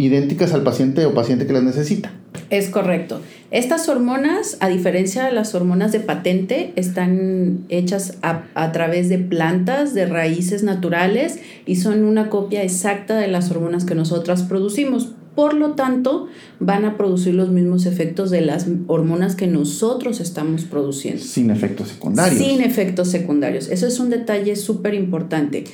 idénticas 0.00 0.52
al 0.54 0.62
paciente 0.62 1.04
o 1.06 1.14
paciente 1.14 1.46
que 1.46 1.52
las 1.52 1.62
necesita. 1.62 2.12
Es 2.48 2.68
correcto. 2.68 3.20
Estas 3.50 3.88
hormonas, 3.88 4.56
a 4.60 4.68
diferencia 4.68 5.24
de 5.24 5.32
las 5.32 5.54
hormonas 5.54 5.92
de 5.92 6.00
patente, 6.00 6.72
están 6.76 7.64
hechas 7.68 8.18
a, 8.22 8.44
a, 8.54 8.72
través 8.72 9.08
de 9.08 9.18
plantas, 9.18 9.94
de 9.94 10.06
raíces 10.06 10.62
naturales 10.62 11.40
y 11.66 11.76
son 11.76 12.04
una 12.04 12.30
copia 12.30 12.62
exacta 12.62 13.18
de 13.18 13.28
las 13.28 13.50
hormonas 13.50 13.84
que 13.84 13.94
nosotras 13.94 14.42
producimos. 14.42 15.12
Por 15.34 15.54
lo 15.54 15.72
tanto, 15.72 16.26
van 16.58 16.84
a 16.84 16.96
producir 16.96 17.34
los 17.34 17.50
mismos 17.50 17.86
efectos 17.86 18.30
de 18.30 18.40
las 18.40 18.66
hormonas 18.88 19.36
que 19.36 19.46
nosotros 19.46 20.20
estamos 20.20 20.64
produciendo. 20.64 21.22
Sin 21.22 21.50
efectos 21.50 21.88
secundarios. 21.88 22.42
Sin 22.42 22.60
efectos 22.62 23.08
secundarios. 23.08 23.68
Eso 23.68 23.86
es 23.86 24.00
un 24.00 24.10
detalle 24.10 24.56
súper 24.56 24.94
importante. 24.94 25.64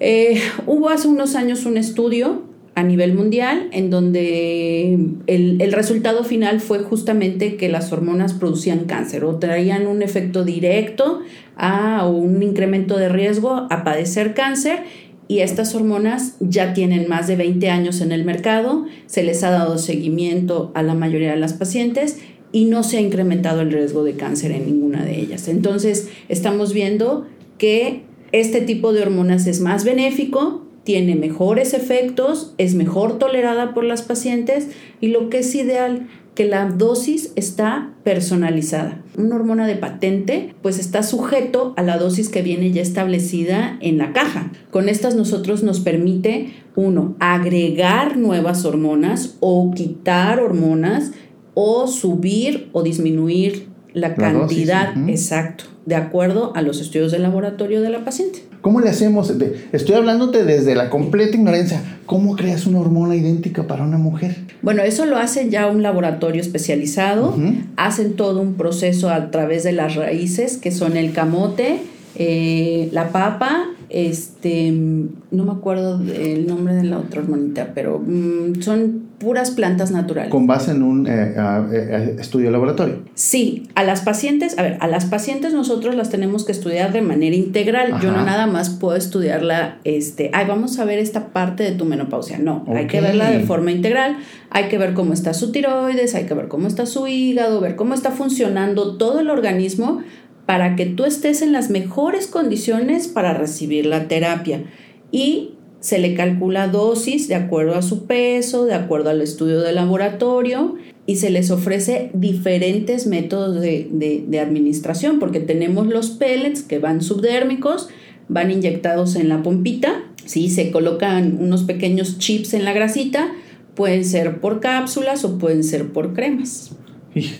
Eh, 0.00 0.40
hubo 0.66 0.90
hace 0.90 1.08
unos 1.08 1.34
años 1.34 1.66
un 1.66 1.76
estudio 1.76 2.47
a 2.78 2.84
nivel 2.84 3.12
mundial, 3.12 3.68
en 3.72 3.90
donde 3.90 4.94
el, 5.26 5.60
el, 5.60 5.72
resultado 5.72 6.22
final 6.22 6.60
fue 6.60 6.78
justamente 6.78 7.56
que 7.56 7.68
las 7.68 7.92
hormonas 7.92 8.34
producían 8.34 8.84
cáncer 8.84 9.24
o 9.24 9.34
traían 9.40 9.88
un 9.88 10.00
efecto 10.00 10.44
directo 10.44 11.22
a 11.56 12.06
un 12.06 12.40
incremento 12.40 12.96
de 12.96 13.08
riesgo 13.08 13.66
a 13.68 13.82
padecer 13.82 14.32
cáncer 14.32 14.84
y 15.26 15.40
estas 15.40 15.74
hormonas 15.74 16.36
ya 16.38 16.72
tienen 16.72 17.08
más 17.08 17.26
de 17.26 17.34
20 17.34 17.68
años 17.68 18.00
en 18.00 18.12
el 18.12 18.24
mercado, 18.24 18.86
se 19.06 19.24
les 19.24 19.42
ha 19.42 19.50
dado 19.50 19.76
seguimiento 19.78 20.70
a 20.76 20.84
la 20.84 20.94
mayoría 20.94 21.32
de 21.32 21.36
las 21.36 21.54
pacientes 21.54 22.20
y 22.52 22.66
no 22.66 22.84
se 22.84 22.98
ha 22.98 23.00
incrementado 23.00 23.60
el 23.60 23.72
riesgo 23.72 24.04
de 24.04 24.14
cáncer 24.14 24.52
en 24.52 24.66
ninguna 24.66 25.04
de 25.04 25.18
ellas. 25.18 25.48
Entonces, 25.48 26.10
estamos 26.28 26.72
viendo 26.72 27.26
que 27.58 28.02
este 28.30 28.60
tipo 28.60 28.92
de 28.92 29.02
hormonas 29.02 29.48
es 29.48 29.60
más 29.60 29.82
benéfico, 29.84 30.67
tiene 30.88 31.16
mejores 31.16 31.74
efectos, 31.74 32.54
es 32.56 32.74
mejor 32.74 33.18
tolerada 33.18 33.74
por 33.74 33.84
las 33.84 34.00
pacientes 34.00 34.68
y 35.02 35.08
lo 35.08 35.28
que 35.28 35.40
es 35.40 35.54
ideal, 35.54 36.08
que 36.34 36.46
la 36.46 36.64
dosis 36.64 37.30
está 37.36 37.90
personalizada. 38.04 39.02
Una 39.18 39.34
hormona 39.34 39.66
de 39.66 39.74
patente 39.74 40.54
pues 40.62 40.78
está 40.78 41.02
sujeto 41.02 41.74
a 41.76 41.82
la 41.82 41.98
dosis 41.98 42.30
que 42.30 42.40
viene 42.40 42.70
ya 42.70 42.80
establecida 42.80 43.76
en 43.82 43.98
la 43.98 44.14
caja. 44.14 44.50
Con 44.70 44.88
estas 44.88 45.14
nosotros 45.14 45.62
nos 45.62 45.80
permite, 45.80 46.54
uno, 46.74 47.16
agregar 47.20 48.16
nuevas 48.16 48.64
hormonas 48.64 49.36
o 49.40 49.70
quitar 49.74 50.40
hormonas 50.40 51.12
o 51.52 51.86
subir 51.86 52.70
o 52.72 52.82
disminuir 52.82 53.68
la, 53.92 54.14
cantidad 54.14 54.96
exacto 55.06 55.64
de 55.84 55.96
acuerdo 55.96 56.52
a 56.56 56.62
los 56.62 56.80
estudios 56.80 57.12
de 57.12 57.18
laboratorio 57.18 57.82
de 57.82 57.90
la 57.90 58.06
paciente. 58.06 58.47
¿Cómo 58.60 58.80
le 58.80 58.90
hacemos? 58.90 59.32
Estoy 59.72 59.94
hablándote 59.94 60.44
desde 60.44 60.74
la 60.74 60.90
completa 60.90 61.36
ignorancia. 61.36 61.80
¿Cómo 62.06 62.36
creas 62.36 62.66
una 62.66 62.80
hormona 62.80 63.14
idéntica 63.14 63.66
para 63.66 63.84
una 63.84 63.98
mujer? 63.98 64.36
Bueno, 64.62 64.82
eso 64.82 65.06
lo 65.06 65.16
hace 65.16 65.48
ya 65.48 65.68
un 65.68 65.82
laboratorio 65.82 66.40
especializado. 66.40 67.36
Hacen 67.76 68.14
todo 68.14 68.40
un 68.40 68.54
proceso 68.54 69.10
a 69.10 69.30
través 69.30 69.62
de 69.62 69.72
las 69.72 69.94
raíces, 69.94 70.56
que 70.56 70.72
son 70.72 70.96
el 70.96 71.12
camote, 71.12 71.80
eh, 72.14 72.88
la 72.92 73.10
papa, 73.10 73.66
este, 73.90 74.70
no 74.70 75.44
me 75.44 75.52
acuerdo 75.52 76.00
el 76.12 76.46
nombre 76.46 76.74
de 76.74 76.84
la 76.84 76.98
otra 76.98 77.22
hormonita, 77.22 77.72
pero 77.74 77.98
mm, 77.98 78.60
son 78.60 79.08
puras 79.18 79.50
plantas 79.50 79.90
naturales. 79.90 80.30
¿Con 80.30 80.46
base 80.46 80.72
en 80.72 80.82
un 80.82 81.06
eh, 81.06 81.34
eh, 81.36 82.16
estudio 82.18 82.50
laboratorio? 82.50 82.98
Sí, 83.14 83.68
a 83.74 83.84
las 83.84 84.02
pacientes, 84.02 84.58
a 84.58 84.62
ver, 84.62 84.76
a 84.80 84.86
las 84.88 85.06
pacientes 85.06 85.52
nosotros 85.54 85.94
las 85.94 86.10
tenemos 86.10 86.44
que 86.44 86.52
estudiar 86.52 86.92
de 86.92 87.02
manera 87.02 87.34
integral. 87.34 88.00
Yo 88.00 88.12
no 88.12 88.24
nada 88.24 88.46
más 88.46 88.70
puedo 88.70 88.96
estudiarla, 88.96 89.78
este, 89.84 90.30
ay, 90.34 90.46
vamos 90.46 90.78
a 90.78 90.84
ver 90.84 90.98
esta 90.98 91.28
parte 91.28 91.62
de 91.62 91.72
tu 91.72 91.84
menopausia. 91.84 92.38
No, 92.38 92.64
hay 92.68 92.86
que 92.86 93.00
verla 93.00 93.30
de 93.30 93.40
forma 93.40 93.72
integral, 93.72 94.18
hay 94.50 94.68
que 94.68 94.78
ver 94.78 94.94
cómo 94.94 95.12
está 95.14 95.34
su 95.34 95.50
tiroides, 95.50 96.14
hay 96.14 96.26
que 96.26 96.34
ver 96.34 96.48
cómo 96.48 96.68
está 96.68 96.86
su 96.86 97.06
hígado, 97.06 97.60
ver 97.60 97.74
cómo 97.74 97.94
está 97.94 98.10
funcionando 98.10 98.96
todo 98.96 99.20
el 99.20 99.30
organismo 99.30 100.02
para 100.48 100.76
que 100.76 100.86
tú 100.86 101.04
estés 101.04 101.42
en 101.42 101.52
las 101.52 101.68
mejores 101.68 102.26
condiciones 102.26 103.06
para 103.06 103.34
recibir 103.34 103.84
la 103.84 104.08
terapia. 104.08 104.64
Y 105.12 105.50
se 105.80 105.98
le 105.98 106.14
calcula 106.14 106.68
dosis 106.68 107.28
de 107.28 107.34
acuerdo 107.34 107.74
a 107.74 107.82
su 107.82 108.06
peso, 108.06 108.64
de 108.64 108.72
acuerdo 108.72 109.10
al 109.10 109.20
estudio 109.20 109.60
de 109.60 109.72
laboratorio 109.72 110.76
y 111.04 111.16
se 111.16 111.28
les 111.28 111.50
ofrece 111.50 112.10
diferentes 112.14 113.06
métodos 113.06 113.60
de, 113.60 114.40
administración 114.40 115.18
porque 115.18 115.40
tenemos 115.40 115.86
los 115.86 116.08
pellets 116.12 116.62
que 116.62 116.78
van 116.78 117.02
subdérmicos, 117.02 117.90
van 118.30 118.50
inyectados 118.50 119.16
en 119.16 119.28
la 119.28 119.42
pompita, 119.42 120.02
¿sí? 120.24 120.48
se 120.48 120.70
colocan 120.70 121.36
unos 121.42 121.64
pequeños 121.64 122.16
chips 122.16 122.54
en 122.54 122.64
la 122.64 122.72
grasita, 122.72 123.34
pueden 123.74 124.02
ser 124.02 124.40
por 124.40 124.60
cápsulas 124.60 125.26
o 125.26 125.36
pueden 125.36 125.62
ser 125.62 125.92
por 125.92 126.14
cremas. 126.14 126.77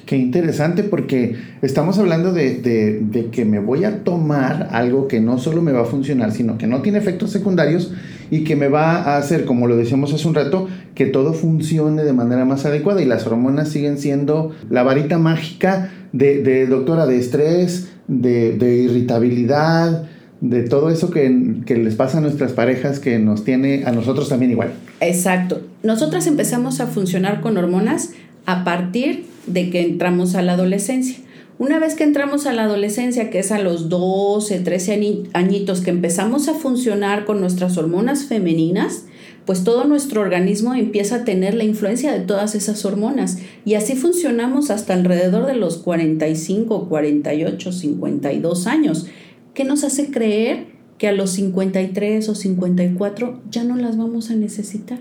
Qué 0.07 0.17
interesante 0.17 0.83
porque 0.83 1.37
estamos 1.63 1.99
hablando 1.99 2.33
de, 2.33 3.29
que 3.33 3.45
me 3.45 3.59
voy 3.59 3.85
a 3.85 4.05
tomar 4.05 4.69
algo 4.73 5.09
que 5.09 5.21
no 5.21 5.39
solo 5.39 5.63
me 5.63 5.73
va 5.73 5.83
a 5.83 5.85
funcionar, 5.85 6.33
sino 6.33 6.59
que 6.59 6.67
no 6.67 6.83
tiene 6.83 6.99
efectos 6.99 7.31
secundarios 7.31 7.93
y 8.31 8.45
que 8.45 8.57
me 8.57 8.69
va 8.69 8.97
a 8.97 9.17
hacer, 9.17 9.45
como 9.45 9.67
lo 9.67 9.77
decíamos 9.77 10.13
hace 10.13 10.29
un 10.29 10.35
rato, 10.35 10.69
que 10.95 11.07
todo 11.07 11.33
funcione 11.33 12.05
de 12.05 12.13
manera 12.13 12.45
más 12.45 12.65
adecuada 12.67 13.03
y 13.03 13.05
las 13.05 13.27
hormonas 13.27 13.69
siguen 13.69 13.99
siendo 13.99 14.53
la 14.71 14.83
varita 14.83 15.19
mágica 15.19 15.91
de, 16.13 16.67
doctora 16.67 17.07
de 17.07 17.19
estrés, 17.19 17.89
de, 18.07 18.83
irritabilidad, 18.85 20.09
de 20.41 20.63
todo 20.63 20.91
eso 20.91 21.11
que, 21.11 21.57
que, 21.67 21.77
les 21.77 21.97
pasa 21.97 22.19
a 22.19 22.21
nuestras 22.21 22.53
parejas 22.53 23.01
que 23.01 23.19
nos 23.19 23.45
tiene 23.45 23.85
a 23.87 23.93
nosotros 23.93 24.29
también 24.29 24.53
igual. 24.53 24.73
Exacto. 25.01 25.63
Nosotras 25.83 26.27
empezamos 26.27 26.81
a 26.81 26.87
funcionar 26.87 27.41
con 27.41 27.57
hormonas 27.57 28.11
a 28.49 28.65
partir 28.65 29.27
de 29.47 29.69
que 29.69 29.83
entramos 29.83 30.35
a 30.35 30.41
la 30.41 30.55
adolescencia. 30.55 31.19
Una 31.59 31.79
vez 31.79 31.95
que 31.95 32.05
entramos 32.05 32.47
a 32.47 32.55
la 32.55 32.65
adolescencia, 32.65 33.29
que 33.29 33.41
es 33.41 33.53
a 33.53 33.59
los 33.59 33.91
12, 33.91 34.61
13 34.61 35.25
añitos, 35.35 35.83
que 35.83 35.91
empezamos 35.91 36.49
a 36.49 36.55
funcionar 36.55 37.27
con 37.27 37.43
nuestras 37.43 37.77
hormonas 37.77 38.25
femeninas, 38.25 39.05
pues 39.45 39.65
todo 39.65 39.85
nuestro 39.85 40.23
organismo 40.23 40.73
empieza 40.73 41.17
a 41.17 41.25
tener 41.25 41.53
la 41.53 41.65
influencia 41.65 42.11
de 42.11 42.21
todas 42.21 42.55
esas 42.55 42.87
hormonas. 42.87 43.37
Y 43.67 43.75
así 43.75 43.97
funcionamos 43.97 44.71
hasta 44.71 44.95
alrededor 44.95 45.45
de 45.45 45.55
los 45.55 45.77
45, 45.77 46.89
48, 46.89 47.71
52 47.71 48.67
años, 48.67 49.09
que 49.53 49.65
nos 49.65 49.85
hace 49.85 50.11
creer 50.11 50.69
que 50.97 51.07
a 51.07 51.13
los 51.13 51.33
53 51.33 52.27
o 52.31 52.35
54 52.35 53.43
ya 53.51 53.65
no 53.65 53.77
las 53.77 53.99
vamos 53.99 54.31
a 54.31 54.37
necesitar. 54.37 55.01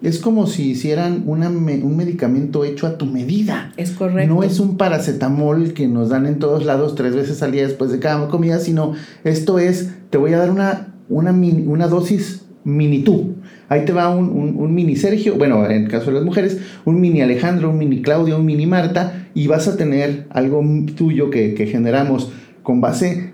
Es 0.00 0.20
como 0.20 0.46
si 0.46 0.70
hicieran 0.70 1.24
una 1.26 1.48
un 1.48 1.96
medicamento 1.96 2.64
hecho 2.64 2.86
a 2.86 2.98
tu 2.98 3.06
medida. 3.06 3.72
Es 3.76 3.90
correcto. 3.90 4.32
No 4.32 4.42
es 4.44 4.60
un 4.60 4.76
paracetamol 4.76 5.72
que 5.72 5.88
nos 5.88 6.10
dan 6.10 6.26
en 6.26 6.38
todos 6.38 6.64
lados 6.64 6.94
tres 6.94 7.16
veces 7.16 7.42
al 7.42 7.50
día 7.50 7.66
después 7.66 7.90
de 7.90 7.98
cada 7.98 8.28
comida, 8.28 8.60
sino 8.60 8.92
esto 9.24 9.58
es, 9.58 9.90
te 10.10 10.18
voy 10.18 10.32
a 10.34 10.38
dar 10.38 10.50
una, 10.50 10.94
una, 11.08 11.32
una 11.32 11.88
dosis 11.88 12.42
mini 12.62 13.02
tú. 13.02 13.34
Ahí 13.68 13.84
te 13.84 13.92
va 13.92 14.14
un, 14.14 14.56
un, 14.56 14.74
mini 14.74 14.94
Sergio, 14.94 15.36
bueno, 15.36 15.66
en 15.66 15.82
el 15.84 15.88
caso 15.88 16.06
de 16.06 16.12
las 16.12 16.24
mujeres, 16.24 16.58
un 16.84 17.00
mini 17.00 17.20
Alejandro, 17.20 17.70
un 17.70 17.78
mini 17.78 18.00
Claudio, 18.00 18.38
un 18.38 18.46
mini 18.46 18.66
Marta, 18.66 19.26
y 19.34 19.46
vas 19.46 19.68
a 19.68 19.76
tener 19.76 20.26
algo 20.30 20.64
tuyo 20.96 21.30
que, 21.30 21.54
que 21.54 21.66
generamos 21.66 22.30
con 22.62 22.80
base 22.80 23.32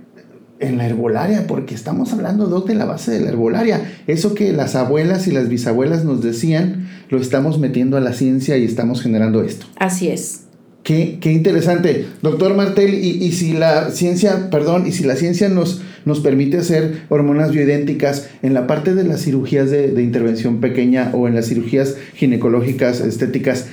en 0.64 0.78
la 0.78 0.86
herbolaria, 0.86 1.46
porque 1.46 1.74
estamos 1.74 2.12
hablando, 2.12 2.46
Doc, 2.46 2.66
de 2.66 2.74
la 2.74 2.84
base 2.84 3.12
de 3.12 3.20
la 3.20 3.28
herbolaria. 3.28 3.80
Eso 4.06 4.34
que 4.34 4.52
las 4.52 4.74
abuelas 4.74 5.26
y 5.26 5.32
las 5.32 5.48
bisabuelas 5.48 6.04
nos 6.04 6.22
decían, 6.22 6.88
lo 7.10 7.20
estamos 7.20 7.58
metiendo 7.58 7.96
a 7.96 8.00
la 8.00 8.12
ciencia 8.12 8.56
y 8.56 8.64
estamos 8.64 9.02
generando 9.02 9.42
esto. 9.42 9.66
Así 9.76 10.08
es. 10.08 10.44
Qué, 10.82 11.18
qué 11.20 11.32
interesante. 11.32 12.06
Doctor 12.20 12.54
Martel, 12.54 12.92
y, 12.94 13.24
y, 13.24 13.32
si 13.32 13.54
la 13.54 13.90
ciencia, 13.90 14.50
perdón, 14.50 14.86
y 14.86 14.92
si 14.92 15.04
la 15.04 15.16
ciencia 15.16 15.48
nos, 15.48 15.80
nos 16.04 16.20
permite 16.20 16.58
hacer 16.58 17.04
hormonas 17.08 17.52
bioidénticas 17.52 18.28
en 18.42 18.52
la 18.52 18.66
parte 18.66 18.94
de 18.94 19.04
las 19.04 19.22
cirugías 19.22 19.70
de, 19.70 19.88
de 19.88 20.02
intervención 20.02 20.60
pequeña 20.60 21.10
o 21.14 21.26
en 21.26 21.34
las 21.34 21.46
cirugías 21.46 21.96
ginecológicas, 22.14 23.00
estéticas, 23.00 23.66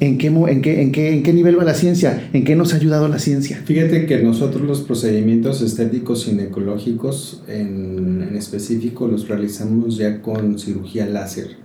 ¿En 0.00 0.16
qué, 0.16 0.28
en, 0.28 0.62
qué, 0.62 0.82
en, 0.82 0.92
qué, 0.92 1.12
¿En 1.12 1.22
qué 1.24 1.32
nivel 1.32 1.58
va 1.58 1.64
la 1.64 1.74
ciencia? 1.74 2.28
¿En 2.32 2.44
qué 2.44 2.54
nos 2.54 2.72
ha 2.72 2.76
ayudado 2.76 3.08
la 3.08 3.18
ciencia? 3.18 3.60
Fíjate 3.64 4.06
que 4.06 4.22
nosotros 4.22 4.62
los 4.62 4.82
procedimientos 4.82 5.60
estéticos 5.60 6.24
ginecológicos 6.24 7.42
en, 7.48 8.24
en 8.28 8.36
específico 8.36 9.08
los 9.08 9.26
realizamos 9.26 9.96
ya 9.96 10.22
con 10.22 10.58
cirugía 10.58 11.06
láser. 11.06 11.56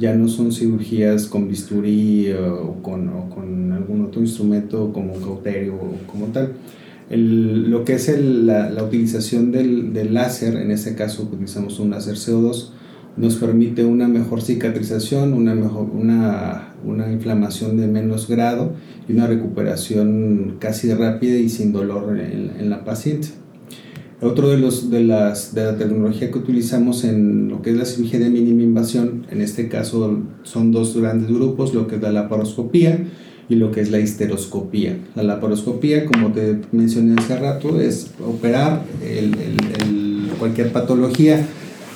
Ya 0.00 0.14
no 0.14 0.28
son 0.28 0.52
cirugías 0.52 1.26
con 1.26 1.48
bisturí 1.48 2.32
o 2.32 2.82
con, 2.82 3.08
o 3.08 3.30
con 3.30 3.72
algún 3.72 4.04
otro 4.04 4.20
instrumento 4.20 4.92
como 4.92 5.14
cauterio 5.14 5.74
o 5.74 5.94
como 6.10 6.26
tal. 6.26 6.54
El, 7.08 7.70
lo 7.70 7.84
que 7.84 7.94
es 7.94 8.08
el, 8.08 8.46
la, 8.46 8.68
la, 8.68 8.82
utilización 8.82 9.52
del, 9.52 9.92
del, 9.92 10.12
láser, 10.12 10.56
en 10.56 10.72
este 10.72 10.96
caso 10.96 11.22
utilizamos 11.22 11.78
un 11.78 11.90
láser 11.90 12.16
CO2, 12.16 12.70
nos 13.16 13.36
permite 13.36 13.84
una 13.84 14.08
mejor 14.08 14.42
cicatrización, 14.42 15.32
una, 15.32 15.54
mejor, 15.54 15.88
una, 15.92 16.74
una 16.84 17.10
inflamación 17.10 17.76
de 17.76 17.86
menos 17.86 18.28
grado 18.28 18.72
y 19.08 19.12
una 19.12 19.26
recuperación 19.26 20.56
casi 20.58 20.92
rápida 20.92 21.36
y 21.36 21.48
sin 21.48 21.72
dolor 21.72 22.18
en, 22.18 22.52
en 22.58 22.70
la 22.70 22.84
paciente. 22.84 23.28
Otro 24.20 24.48
de, 24.48 24.56
los, 24.56 24.90
de, 24.90 25.02
las, 25.02 25.54
de 25.54 25.64
la 25.64 25.76
tecnología 25.76 26.30
que 26.30 26.38
utilizamos 26.38 27.04
en 27.04 27.48
lo 27.48 27.60
que 27.60 27.70
es 27.70 27.76
la 27.76 27.84
cirugía 27.84 28.18
de 28.18 28.30
mínima 28.30 28.62
invasión, 28.62 29.26
en 29.30 29.42
este 29.42 29.68
caso 29.68 30.22
son 30.42 30.72
dos 30.72 30.96
grandes 30.96 31.28
grupos, 31.30 31.74
lo 31.74 31.86
que 31.86 31.96
es 31.96 32.02
la 32.02 32.12
laparoscopía 32.12 33.04
y 33.50 33.56
lo 33.56 33.70
que 33.70 33.82
es 33.82 33.90
la 33.90 34.00
histeroscopía. 34.00 34.96
La 35.14 35.22
laparoscopía, 35.22 36.06
como 36.06 36.32
te 36.32 36.58
mencioné 36.72 37.14
hace 37.18 37.38
rato, 37.38 37.78
es 37.78 38.12
operar 38.26 38.84
el, 39.04 39.34
el, 39.34 40.30
cualquier 40.38 40.72
patología 40.72 41.46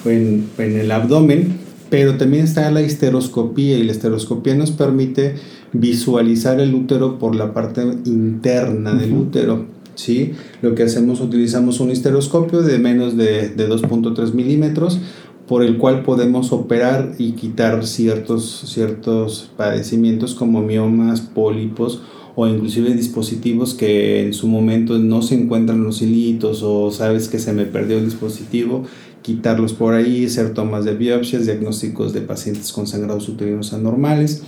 en, 0.04 0.48
en 0.58 0.78
el 0.78 0.90
abdomen, 0.92 1.58
pero 1.90 2.16
también 2.16 2.44
está 2.44 2.70
la 2.70 2.82
histeroscopía 2.82 3.78
y 3.78 3.82
la 3.82 3.92
histeroscopía 3.92 4.54
nos 4.54 4.70
permite 4.70 5.34
visualizar 5.72 6.60
el 6.60 6.74
útero 6.74 7.18
por 7.18 7.34
la 7.34 7.52
parte 7.52 7.82
interna 8.04 8.94
del 8.94 9.12
útero. 9.12 9.66
¿sí? 9.94 10.32
Lo 10.62 10.74
que 10.74 10.84
hacemos, 10.84 11.20
utilizamos 11.20 11.80
un 11.80 11.90
histeroscopio 11.90 12.62
de 12.62 12.78
menos 12.78 13.16
de, 13.16 13.48
de 13.50 13.68
2.3 13.68 14.32
milímetros 14.32 15.00
por 15.46 15.64
el 15.64 15.78
cual 15.78 16.02
podemos 16.04 16.52
operar 16.52 17.12
y 17.18 17.32
quitar 17.32 17.84
ciertos, 17.84 18.62
ciertos 18.66 19.50
padecimientos 19.56 20.36
como 20.36 20.62
miomas, 20.62 21.20
pólipos 21.22 22.02
o 22.40 22.48
inclusive 22.48 22.94
dispositivos 22.94 23.74
que 23.74 24.24
en 24.24 24.32
su 24.32 24.48
momento 24.48 24.98
no 24.98 25.20
se 25.20 25.34
encuentran 25.34 25.84
los 25.84 26.00
hilitos 26.00 26.62
o 26.62 26.90
sabes 26.90 27.28
que 27.28 27.38
se 27.38 27.52
me 27.52 27.66
perdió 27.66 27.98
el 27.98 28.06
dispositivo 28.06 28.86
quitarlos 29.20 29.74
por 29.74 29.92
ahí, 29.92 30.24
hacer 30.24 30.54
tomas 30.54 30.86
de 30.86 30.94
biopsias, 30.94 31.44
diagnósticos 31.44 32.14
de 32.14 32.22
pacientes 32.22 32.72
con 32.72 32.86
sangrados 32.86 33.28
uterinos 33.28 33.74
anormales. 33.74 34.42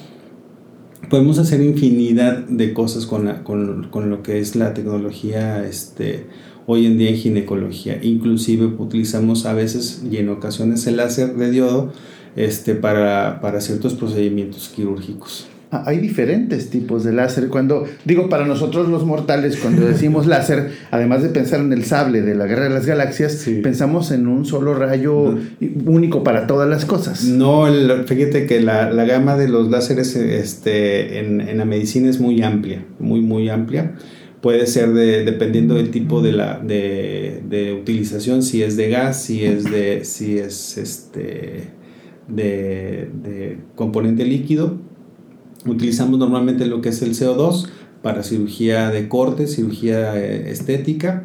podemos 1.11 1.39
hacer 1.39 1.61
infinidad 1.61 2.39
de 2.39 2.73
cosas 2.73 3.05
con, 3.05 3.31
con, 3.43 3.89
con, 3.91 4.09
lo 4.09 4.23
que 4.23 4.39
es 4.39 4.57
la 4.57 4.73
tecnología 4.73 5.63
este, 5.69 6.29
hoy 6.67 6.87
en 6.87 6.97
día 6.97 7.11
en 7.11 7.17
ginecología. 7.17 8.03
Inclusive 8.03 8.65
utilizamos 8.79 9.45
a 9.45 9.53
veces 9.53 10.03
y 10.11 10.17
en 10.17 10.31
ocasiones 10.31 10.87
el 10.87 10.97
láser 10.97 11.35
de 11.35 11.51
diodo 11.51 11.93
este, 12.37 12.75
para, 12.75 13.43
para 13.43 13.61
ciertos 13.61 13.93
procedimientos 13.93 14.71
quirúrgicos. 14.75 15.52
Hay 15.73 16.01
diferentes 16.01 16.69
tipos 16.69 17.03
de 17.03 17.15
láser. 17.15 17.49
Cuando 17.49 17.87
digo 18.05 18.29
para 18.29 18.45
nosotros 18.45 18.91
los 18.91 19.07
mortales, 19.07 19.57
cuando 19.57 19.87
decimos 19.87 20.27
láser, 20.27 20.71
además 20.91 21.23
de 21.23 21.31
pensar 21.31 21.61
en 21.61 21.73
el 21.73 21.87
sable 21.87 22.21
de 22.21 22.35
la 22.35 22.47
guerra 22.47 22.65
de 22.65 22.71
las 22.71 22.85
galaxias, 22.85 23.49
pensamos 23.63 24.11
en 24.11 24.27
un 24.27 24.45
solo 24.45 24.75
rayo 24.75 25.35
único 25.87 26.23
para 26.23 26.47
todas 26.47 26.69
las 26.69 26.85
cosas. 26.85 27.25
No, 27.25 27.65
fíjate 28.05 28.45
que 28.45 28.61
la, 28.61 28.91
la, 28.91 29.07
gama 29.07 29.39
de 29.39 29.49
los 29.49 29.71
láseres 29.71 30.15
este, 30.15 31.21
en, 31.21 31.41
en, 31.41 31.57
la 31.57 31.65
medicina 31.65 32.11
es 32.11 32.21
muy 32.21 32.43
amplia, 32.43 32.85
muy, 32.99 33.23
muy 33.23 33.49
amplia. 33.49 33.95
Puede 34.43 34.67
ser 34.67 34.93
de, 34.93 35.25
dependiendo 35.25 35.77
del 35.77 35.91
tipo 35.91 36.21
de, 36.21 36.33
la, 36.33 36.59
de, 36.59 37.43
de 37.49 37.73
utilización, 37.73 38.43
si 38.43 38.63
es 38.63 38.77
de 38.77 38.91
gas, 38.91 39.23
si 39.23 39.47
es 39.47 39.65
de, 39.65 40.05
si 40.05 40.37
es 40.37 40.77
este, 40.77 41.69
de, 42.29 43.09
de 43.23 43.57
componente 43.75 44.27
líquido 44.27 44.92
Utilizamos 45.67 46.19
normalmente 46.19 46.67
lo 46.67 46.81
que 46.81 46.89
es 46.89 47.03
el 47.03 47.15
CO2 47.15 47.67
para 48.03 48.23
cirugía 48.23 48.91
de 48.91 49.09
corte, 49.09 49.47
cirugía 49.47 50.19
eh, 50.19 50.51
estética, 50.51 51.25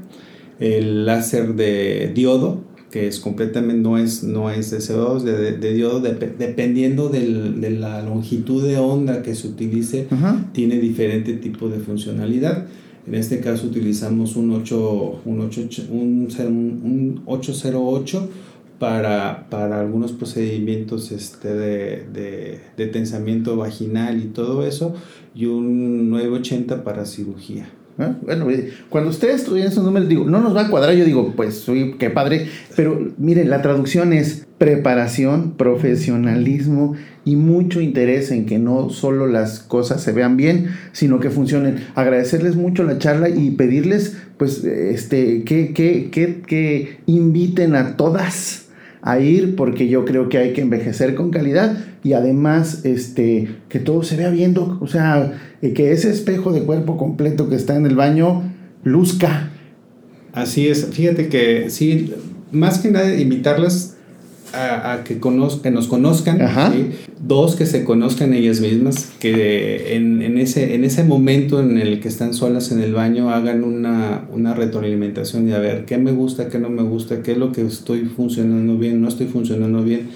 el 0.60 1.06
láser 1.06 1.56
de 1.56 2.12
diodo, 2.14 2.62
que 2.92 3.08
es 3.08 3.20
completamente 3.20 3.82
no 3.82 3.98
es, 3.98 4.24
no 4.24 4.50
es 4.50 4.72
de 4.72 4.78
CO2, 4.78 5.22
de, 5.22 5.74
diodo, 5.74 6.00
dependiendo 6.00 7.10
de 7.10 7.70
la 7.72 8.02
longitud 8.02 8.64
de 8.64 8.78
onda 8.78 9.22
que 9.24 9.36
se 9.36 9.48
utilice, 9.48 10.08
tiene 10.54 10.80
diferente 10.80 11.34
tipo 11.34 11.68
de 11.68 11.80
funcionalidad. 11.80 12.66
En 13.06 13.16
este 13.16 13.40
caso 13.40 13.68
utilizamos 13.68 14.36
un, 14.36 14.52
8, 14.52 15.22
un, 15.26 15.42
8, 15.42 15.68
un, 15.92 16.28
un 16.40 17.22
808 17.26 18.30
para, 18.80 19.48
para 19.50 19.80
algunos 19.80 20.12
procedimientos 20.12 21.12
este, 21.12 21.54
de, 21.54 22.06
de, 22.14 22.62
de, 22.78 22.88
tensamiento 22.88 23.58
vaginal 23.58 24.20
y 24.22 24.28
todo 24.28 24.66
eso, 24.66 24.94
y 25.34 25.46
un 25.46 26.10
980 26.10 26.84
para 26.84 27.06
cirugía. 27.06 27.70
¿Eh? 28.00 28.14
Bueno, 28.22 28.48
cuando 28.90 29.10
ustedes 29.10 29.42
estudian 29.42 29.68
esos 29.68 29.84
números, 29.84 30.08
digo, 30.08 30.26
no 30.26 30.40
nos 30.40 30.56
va 30.56 30.68
a 30.68 30.70
cuadrar, 30.70 30.96
yo 30.96 31.04
digo, 31.04 31.34
pues 31.36 31.56
soy 31.56 31.96
qué 31.98 32.12
padre, 32.12 32.48
pero 32.76 33.12
miren, 33.18 33.50
la 33.50 33.64
traducción 33.64 34.14
es 34.14 34.46
preparación, 34.60 35.54
profesionalismo 35.58 36.94
y 37.26 37.36
mucho 37.36 37.82
interés 37.82 38.30
en 38.30 38.46
que 38.46 38.60
no 38.60 38.92
solo 38.92 39.26
las 39.26 39.60
cosas 39.60 40.02
se 40.02 40.12
vean 40.12 40.38
bien, 40.38 40.70
sino 40.92 41.20
que 41.20 41.32
funcionen. 41.32 41.88
Agradecerles 41.96 42.56
mucho 42.56 42.84
la 42.84 43.00
charla 43.00 43.30
y 43.30 43.52
pedirles, 43.52 44.18
pues, 44.38 44.64
este, 44.64 45.44
que, 45.44 45.74
que, 45.74 46.12
que, 46.12 46.42
que 46.46 47.00
inviten 47.08 47.76
a 47.76 47.98
todas 47.98 48.67
a 49.02 49.20
ir 49.20 49.56
porque 49.56 49.88
yo 49.88 50.06
creo 50.06 50.30
que 50.30 50.38
hay 50.38 50.54
que 50.54 50.62
envejecer 50.62 51.16
con 51.16 51.30
calidad 51.30 51.78
y 52.04 52.14
además 52.14 52.86
este, 52.86 53.48
que 53.70 53.80
todo 53.80 54.04
se 54.04 54.18
vea 54.18 54.30
viendo, 54.30 54.78
o 54.82 54.88
sea, 54.88 55.34
eh, 55.62 55.74
que 55.74 55.92
ese 55.92 56.10
espejo 56.10 56.52
de 56.52 56.62
cuerpo 56.62 56.98
completo 56.98 57.50
que 57.50 57.56
está 57.56 57.76
en 57.76 57.86
el 57.86 57.96
baño 57.96 58.44
luzca. 58.84 59.50
Así 60.34 60.68
es, 60.68 60.86
fíjate 60.92 61.30
que 61.30 61.70
sí, 61.70 62.14
más 62.52 62.80
que 62.80 62.92
nada 62.92 63.14
invitarlas 63.16 63.98
a, 64.54 65.02
que, 65.04 65.20
que 65.20 65.72
nos 65.72 65.88
conozcan, 65.88 66.42
dos, 67.20 67.56
que 67.56 67.66
se 67.66 67.84
conozcan 67.84 68.34
ellas 68.34 68.62
mismas, 68.62 69.12
que 69.20 69.96
en, 69.96 70.22
en, 70.22 70.38
ese, 70.38 70.76
en 70.76 70.84
ese 70.84 71.04
momento 71.04 71.60
en 71.60 71.78
el 71.78 72.00
que 72.00 72.08
están 72.08 72.34
solas 72.34 72.72
en 72.72 72.82
el 72.82 72.94
baño 72.94 73.30
hagan 73.30 73.64
una, 73.64 74.28
una 74.32 74.54
retroalimentación 74.54 75.48
y 75.50 75.54
a 75.54 75.60
ver 75.60 75.86
qué 75.86 75.98
me 75.98 76.12
gusta, 76.12 76.50
qué 76.50 76.60
no 76.60 76.70
me 76.70 76.84
gusta, 76.84 77.24
qué 77.24 77.34
es 77.34 77.38
lo 77.38 77.52
que 77.52 77.62
estoy 77.62 78.06
funcionando 78.06 78.78
bien, 78.78 79.02
no 79.02 79.08
estoy 79.08 79.28
funcionando 79.28 79.84
bien. 79.84 80.10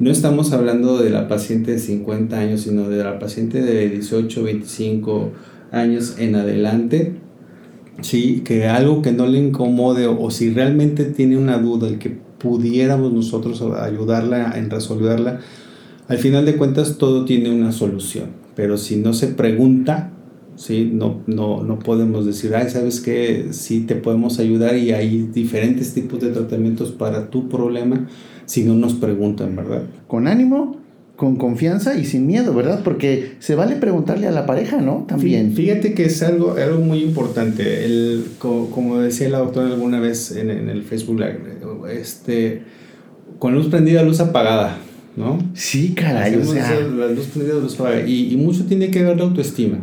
No 0.00 0.10
estamos 0.10 0.52
hablando 0.52 1.00
de 1.00 1.10
la 1.10 1.28
paciente 1.28 1.72
de 1.72 1.78
50 1.78 2.36
años, 2.36 2.62
sino 2.62 2.88
de 2.88 3.04
la 3.04 3.20
paciente 3.20 3.62
de 3.62 3.88
18, 3.88 4.42
25 4.42 5.32
años 5.70 6.16
en 6.18 6.34
adelante. 6.34 7.12
Sí, 8.00 8.42
que 8.44 8.66
algo 8.66 9.02
que 9.02 9.12
no 9.12 9.26
le 9.26 9.38
incomode 9.38 10.06
o, 10.08 10.30
si 10.30 10.52
realmente 10.52 11.04
tiene 11.04 11.36
una 11.36 11.58
duda, 11.58 11.86
el 11.86 11.98
que 11.98 12.10
pudiéramos 12.38 13.12
nosotros 13.12 13.62
ayudarla 13.62 14.58
en 14.58 14.68
resolverla, 14.68 15.40
al 16.08 16.18
final 16.18 16.44
de 16.44 16.56
cuentas 16.56 16.98
todo 16.98 17.24
tiene 17.24 17.50
una 17.50 17.72
solución, 17.72 18.30
pero 18.54 18.76
si 18.76 18.96
no 18.96 19.14
se 19.14 19.28
pregunta, 19.28 20.12
¿sí? 20.56 20.90
no, 20.92 21.22
no, 21.26 21.62
no 21.62 21.78
podemos 21.78 22.26
decir, 22.26 22.54
ay, 22.54 22.68
¿sabes 22.70 23.00
qué? 23.00 23.48
Sí 23.50 23.80
te 23.80 23.94
podemos 23.94 24.38
ayudar 24.38 24.76
y 24.76 24.92
hay 24.92 25.30
diferentes 25.32 25.94
tipos 25.94 26.20
de 26.20 26.30
tratamientos 26.30 26.92
para 26.92 27.30
tu 27.30 27.48
problema 27.48 28.08
si 28.46 28.64
no 28.64 28.74
nos 28.74 28.94
preguntan, 28.94 29.56
¿verdad? 29.56 29.82
Con 30.06 30.28
ánimo, 30.28 30.76
con 31.16 31.36
confianza 31.36 31.96
y 31.96 32.04
sin 32.04 32.26
miedo, 32.26 32.52
¿verdad? 32.54 32.82
Porque 32.84 33.36
se 33.38 33.54
vale 33.54 33.76
preguntarle 33.76 34.26
a 34.26 34.32
la 34.32 34.46
pareja, 34.46 34.80
¿no? 34.80 35.06
También. 35.08 35.54
Fíjate 35.54 35.94
que 35.94 36.06
es 36.06 36.22
algo, 36.22 36.56
algo 36.58 36.80
muy 36.80 37.02
importante. 37.02 37.84
El, 37.84 38.24
como 38.38 38.98
decía 38.98 39.28
la 39.28 39.38
doctora 39.38 39.68
alguna 39.68 40.00
vez 40.00 40.32
en, 40.36 40.50
en 40.50 40.68
el 40.68 40.82
Facebook 40.82 41.22
este, 41.90 42.62
con 43.38 43.54
luz 43.54 43.68
prendida, 43.68 44.02
luz 44.02 44.20
apagada, 44.20 44.78
¿no? 45.16 45.38
Sí, 45.54 45.94
caray, 45.94 46.36
o 46.36 46.44
sea. 46.44 46.70
Apagada. 47.80 48.06
Y, 48.06 48.32
y 48.32 48.36
mucho 48.36 48.64
tiene 48.64 48.90
que 48.90 49.02
ver 49.02 49.16
la 49.16 49.24
autoestima. 49.24 49.78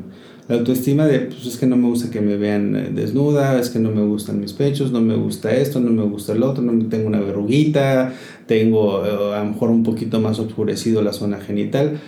La 0.48 0.58
autoestima 0.58 1.06
de, 1.06 1.20
pues 1.20 1.46
es 1.46 1.56
que 1.56 1.65
no 1.65 1.78
me 1.78 1.88
gusta 1.88 2.12
que 2.12 2.20
me 2.20 2.36
vean 2.36 2.76
eh, 2.76 2.89
desnuda, 2.94 3.58
es 3.58 3.70
que 3.70 3.80
no 3.80 3.89
me 3.91 4.02
gustan 4.02 4.41
mis 4.41 4.52
pechos, 4.52 4.91
no 4.91 5.00
me 5.00 5.15
gusta 5.15 5.56
esto, 5.56 5.80
no 5.80 5.91
me 5.91 6.04
gusta 6.04 6.34
el 6.34 6.44
otro, 6.44 6.62
no 6.62 6.88
tengo 6.88 7.08
una 7.08 7.22
verruguita, 7.22 8.13
tengo 8.48 9.06
eh, 9.06 9.36
a 9.36 9.44
lo 9.44 9.52
mejor 9.52 9.70
un 9.70 9.84
poquito 9.84 10.20
más 10.20 10.39
oscurecido 10.39 11.02
la 11.04 11.13
zona 11.13 11.39
genital. 11.39 12.02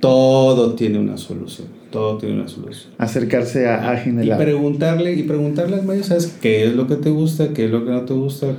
Todo 0.00 0.72
tiene 0.74 0.98
una 0.98 1.18
solución, 1.18 1.68
todo 1.90 2.16
tiene 2.16 2.36
una 2.36 2.48
solución. 2.48 2.94
Acercarse 2.98 3.68
a, 3.68 3.90
a 3.90 4.02
Y 4.02 4.30
preguntarle, 4.38 5.12
y 5.12 5.24
preguntarle 5.24 5.76
al 5.76 5.84
medio, 5.84 6.02
¿sabes 6.02 6.34
qué 6.40 6.64
es 6.64 6.74
lo 6.74 6.86
que 6.86 6.96
te 6.96 7.10
gusta, 7.10 7.52
qué 7.52 7.66
es 7.66 7.70
lo 7.70 7.84
que 7.84 7.90
no 7.90 8.02
te 8.02 8.14
gusta? 8.14 8.56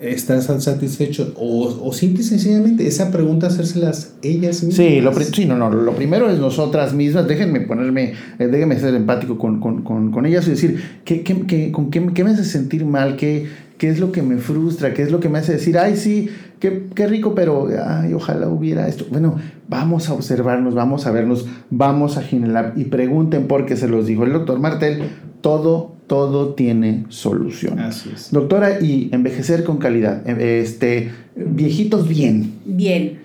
Estás 0.00 0.44
satisfecho 0.44 1.34
o, 1.36 1.66
o 1.82 1.92
simple 1.92 2.22
y 2.22 2.24
sencillamente 2.24 2.86
esa 2.86 3.10
pregunta 3.10 3.48
hacérselas 3.48 4.14
ellas 4.22 4.62
mismas. 4.62 4.86
Sí, 4.86 5.00
lo, 5.00 5.12
sí, 5.14 5.44
no, 5.44 5.56
no, 5.56 5.70
lo 5.70 5.92
primero 5.92 6.30
es 6.30 6.38
nosotras 6.38 6.94
mismas, 6.94 7.28
déjenme 7.28 7.60
ponerme, 7.60 8.14
eh, 8.38 8.46
déjenme 8.46 8.78
ser 8.78 8.94
empático 8.94 9.36
con, 9.36 9.60
con, 9.60 9.82
con, 9.82 10.10
con 10.10 10.26
ellas 10.26 10.46
y 10.46 10.50
decir, 10.50 10.82
¿qué, 11.04 11.22
qué, 11.22 11.42
qué, 11.46 11.70
con 11.70 11.90
qué, 11.90 12.06
qué, 12.14 12.24
me 12.24 12.30
hace 12.30 12.44
sentir 12.44 12.86
mal? 12.86 13.16
¿Qué, 13.16 13.46
¿Qué 13.76 13.88
es 13.88 14.00
lo 14.00 14.10
que 14.12 14.22
me 14.22 14.38
frustra? 14.38 14.94
¿Qué 14.94 15.02
es 15.02 15.10
lo 15.10 15.20
que 15.20 15.28
me 15.28 15.38
hace 15.38 15.52
decir, 15.52 15.78
ay, 15.78 15.96
sí, 15.96 16.28
qué, 16.58 16.86
qué 16.94 17.06
rico, 17.06 17.34
pero 17.34 17.68
ay, 17.86 18.14
ojalá 18.14 18.48
hubiera 18.48 18.88
esto? 18.88 19.06
Bueno, 19.10 19.36
vamos 19.68 20.08
a 20.08 20.14
observarnos, 20.14 20.74
vamos 20.74 21.06
a 21.06 21.10
vernos, 21.10 21.46
vamos 21.70 22.16
a 22.16 22.22
generar 22.22 22.72
y 22.76 22.84
pregunten 22.84 23.46
por 23.46 23.66
qué 23.66 23.76
se 23.76 23.88
los 23.88 24.06
dijo 24.06 24.24
el 24.24 24.32
doctor 24.32 24.60
Martel, 24.60 25.02
todo 25.40 25.99
todo 26.10 26.54
tiene 26.54 27.04
solución. 27.08 27.78
Así 27.78 28.10
es. 28.12 28.32
Doctora, 28.32 28.80
y 28.80 29.10
envejecer 29.12 29.62
con 29.62 29.78
calidad. 29.78 30.28
Este, 30.28 31.12
viejitos 31.36 32.08
bien. 32.08 32.54
Bien. 32.64 33.20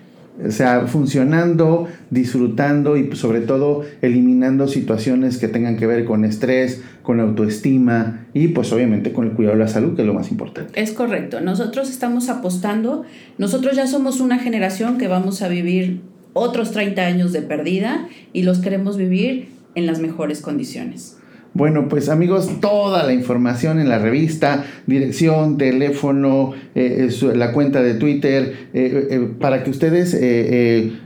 O 0.46 0.52
sea, 0.52 0.86
funcionando, 0.86 1.88
disfrutando 2.10 2.96
y 2.96 3.10
sobre 3.16 3.40
todo 3.40 3.82
eliminando 4.02 4.68
situaciones 4.68 5.38
que 5.38 5.48
tengan 5.48 5.76
que 5.76 5.88
ver 5.88 6.04
con 6.04 6.24
estrés, 6.24 6.80
con 7.02 7.18
autoestima 7.18 8.24
y 8.32 8.48
pues 8.48 8.72
obviamente 8.72 9.12
con 9.12 9.26
el 9.26 9.32
cuidado 9.32 9.56
de 9.56 9.64
la 9.64 9.68
salud, 9.68 9.96
que 9.96 10.02
es 10.02 10.06
lo 10.06 10.14
más 10.14 10.30
importante. 10.30 10.80
Es 10.80 10.92
correcto. 10.92 11.40
Nosotros 11.40 11.90
estamos 11.90 12.28
apostando, 12.28 13.02
nosotros 13.36 13.74
ya 13.74 13.88
somos 13.88 14.20
una 14.20 14.38
generación 14.38 14.96
que 14.96 15.08
vamos 15.08 15.42
a 15.42 15.48
vivir 15.48 16.02
otros 16.34 16.70
30 16.70 17.02
años 17.02 17.32
de 17.32 17.42
perdida 17.42 18.06
y 18.32 18.44
los 18.44 18.60
queremos 18.60 18.96
vivir 18.96 19.48
en 19.74 19.86
las 19.86 19.98
mejores 19.98 20.40
condiciones. 20.40 21.15
Bueno, 21.56 21.88
pues 21.88 22.10
amigos, 22.10 22.60
toda 22.60 23.02
la 23.02 23.14
información 23.14 23.80
en 23.80 23.88
la 23.88 23.98
revista, 23.98 24.66
dirección, 24.86 25.56
teléfono, 25.56 26.52
eh, 26.74 27.08
eh, 27.08 27.34
la 27.34 27.52
cuenta 27.52 27.82
de 27.82 27.94
Twitter, 27.94 28.68
eh, 28.74 29.26
para 29.40 29.64
que 29.64 29.70
ustedes 29.70 30.14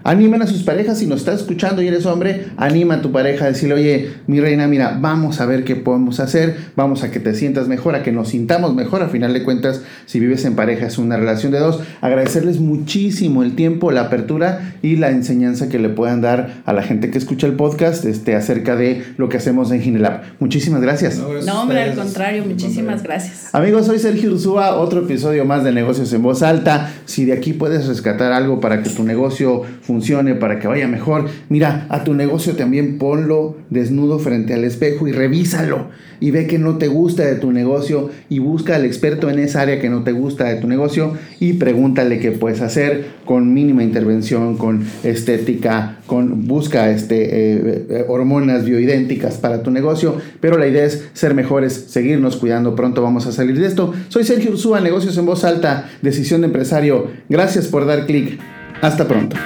animen 0.03 0.43
a 0.43 0.49
sus 0.49 0.65
parejas. 0.65 0.99
Si 0.99 1.07
nos 1.07 1.21
estás 1.21 1.43
escuchando 1.43 1.83
y 1.83 1.87
eres 1.87 2.05
hombre, 2.05 2.47
anima 2.57 2.95
a 2.95 3.01
tu 3.01 3.13
pareja 3.13 3.45
a 3.45 3.49
decirle, 3.49 3.77
oye, 3.77 4.11
mi 4.27 4.41
reina, 4.41 4.67
mira, 4.67 4.99
vamos 5.01 5.41
a 5.41 5.47
ver 5.47 5.63
qué 5.63 5.77
podemos 5.77 6.19
hacer, 6.19 6.57
vamos 6.75 7.05
a 7.05 7.13
que 7.13 7.21
te 7.21 7.33
sientas 7.35 7.69
mejor, 7.69 7.95
a 7.95 8.03
que 8.03 8.11
nos 8.11 8.31
sintamos 8.31 8.75
mejor. 8.75 9.05
A 9.05 9.09
final 9.09 9.33
de 9.33 9.45
cuentas, 9.45 9.85
si 10.07 10.19
vives 10.19 10.45
en 10.45 10.57
pareja 10.57 10.87
es 10.87 10.99
una 10.99 11.17
relación 11.17 11.53
de 11.53 11.61
dos. 11.61 11.81
Agradecerles 12.01 12.59
muchísimo 12.59 13.45
el 13.45 13.55
tiempo, 13.55 13.93
la 13.93 14.01
apertura 14.01 14.75
y 14.83 14.97
la 14.97 15.11
enseñanza 15.11 15.69
que 15.69 15.79
le 15.79 15.91
puedan 15.91 16.23
dar 16.23 16.63
a 16.67 16.73
la 16.73 16.83
gente 16.83 17.13
que 17.13 17.19
escucha 17.19 17.47
el 17.47 17.53
podcast 17.53 18.05
este, 18.05 18.35
acerca 18.35 18.75
de 18.75 19.05
lo 19.17 19.29
que 19.29 19.37
hacemos 19.37 19.71
en 19.71 19.81
Ginelab 19.81 20.40
muchísimas 20.41 20.81
gracias. 20.81 21.19
No, 21.19 21.63
hombre, 21.63 21.83
al 21.83 21.95
contrario, 21.95 22.45
muchísimas 22.45 23.03
gracias. 23.03 23.55
Amigos, 23.55 23.87
soy 23.87 23.99
Sergio 23.99 24.33
Ursúa, 24.33 24.75
otro 24.77 25.03
episodio 25.05 25.45
más 25.45 25.63
de 25.63 25.71
Negocios 25.71 26.13
en 26.13 26.23
Voz 26.23 26.43
Alta. 26.43 26.93
Si 27.05 27.25
de 27.25 27.33
aquí 27.33 27.53
puedes 27.53 27.87
rescatar 27.87 28.33
algo 28.33 28.61
para 28.61 28.83
que 28.83 28.91
tu 28.91 29.05
negocio 29.05 29.63
funcione, 29.83 30.35
para 30.35 30.59
que 30.59 30.67
vaya 30.67 30.89
mejor, 30.89 31.29
mira, 31.49 31.87
a 31.89 32.03
tu 32.03 32.15
negocio 32.15 32.57
también 32.57 32.99
ponlo 32.99 33.57
desnudo 33.71 34.19
frente 34.19 34.55
al 34.55 34.65
espejo 34.65 35.07
y 35.07 35.13
revísalo 35.13 35.89
y 36.21 36.31
ve 36.31 36.47
que 36.47 36.59
no 36.59 36.77
te 36.77 36.89
gusta 36.89 37.25
de 37.25 37.37
tu 37.37 37.51
negocio 37.51 38.11
y 38.29 38.39
busca 38.39 38.77
al 38.77 38.85
experto 38.85 39.31
en 39.31 39.39
esa 39.39 39.63
área 39.63 39.81
que 39.81 39.89
no 39.89 40.05
te 40.05 40.13
gusta 40.13 40.45
de 40.45 40.57
tu 40.57 40.69
negocio 40.69 41.15
y 41.41 41.55
pregúntale 41.55 42.19
qué 42.21 42.33
puedes 42.33 42.61
hacer 42.61 43.07
con 43.25 43.53
mínima 43.55 43.83
intervención, 43.83 44.57
con 44.57 44.85
estética, 45.03 45.99
con 46.07 46.47
busca 46.47 46.91
este, 46.91 47.25
eh, 47.25 47.87
eh, 47.89 48.05
hormonas 48.09 48.65
bioidénticas 48.65 49.39
para 49.39 49.63
tu 49.63 49.71
negocio, 49.71 50.17
pero 50.41 50.59
la 50.59 50.67
idea 50.67 50.85
es 50.85 51.09
ser 51.13 51.35
mejores, 51.35 51.87
seguirnos 51.89 52.37
cuidando, 52.37 52.77
pronto 52.77 53.03
vamos 53.03 53.27
a 53.27 53.33
salir 53.33 53.59
de 53.59 53.67
esto. 53.67 53.95
Soy 54.09 54.25
Sergio 54.25 54.53
Ursúa, 54.53 54.81
Negocios 54.81 55.17
en 55.19 55.27
Voz 55.27 55.45
Alta, 55.45 55.91
Decisión 56.03 56.43
de 56.43 56.47
Empresario. 56.47 57.11
Gracias 57.29 57.67
por 57.67 57.87
dar 57.87 58.07
clic. 58.07 58.39
Hasta 58.81 59.07
pronto. 59.07 59.37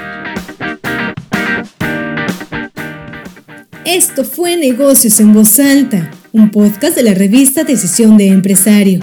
Esto 3.85 4.25
fue 4.25 4.57
Negocios 4.57 5.21
en 5.21 5.35
Voz 5.35 5.59
Alta, 5.61 6.11
un 6.33 6.51
podcast 6.51 6.97
de 6.97 7.03
la 7.03 7.15
revista 7.15 7.65
Decisión 7.65 8.17
de 8.17 8.29
Empresario. 8.29 9.01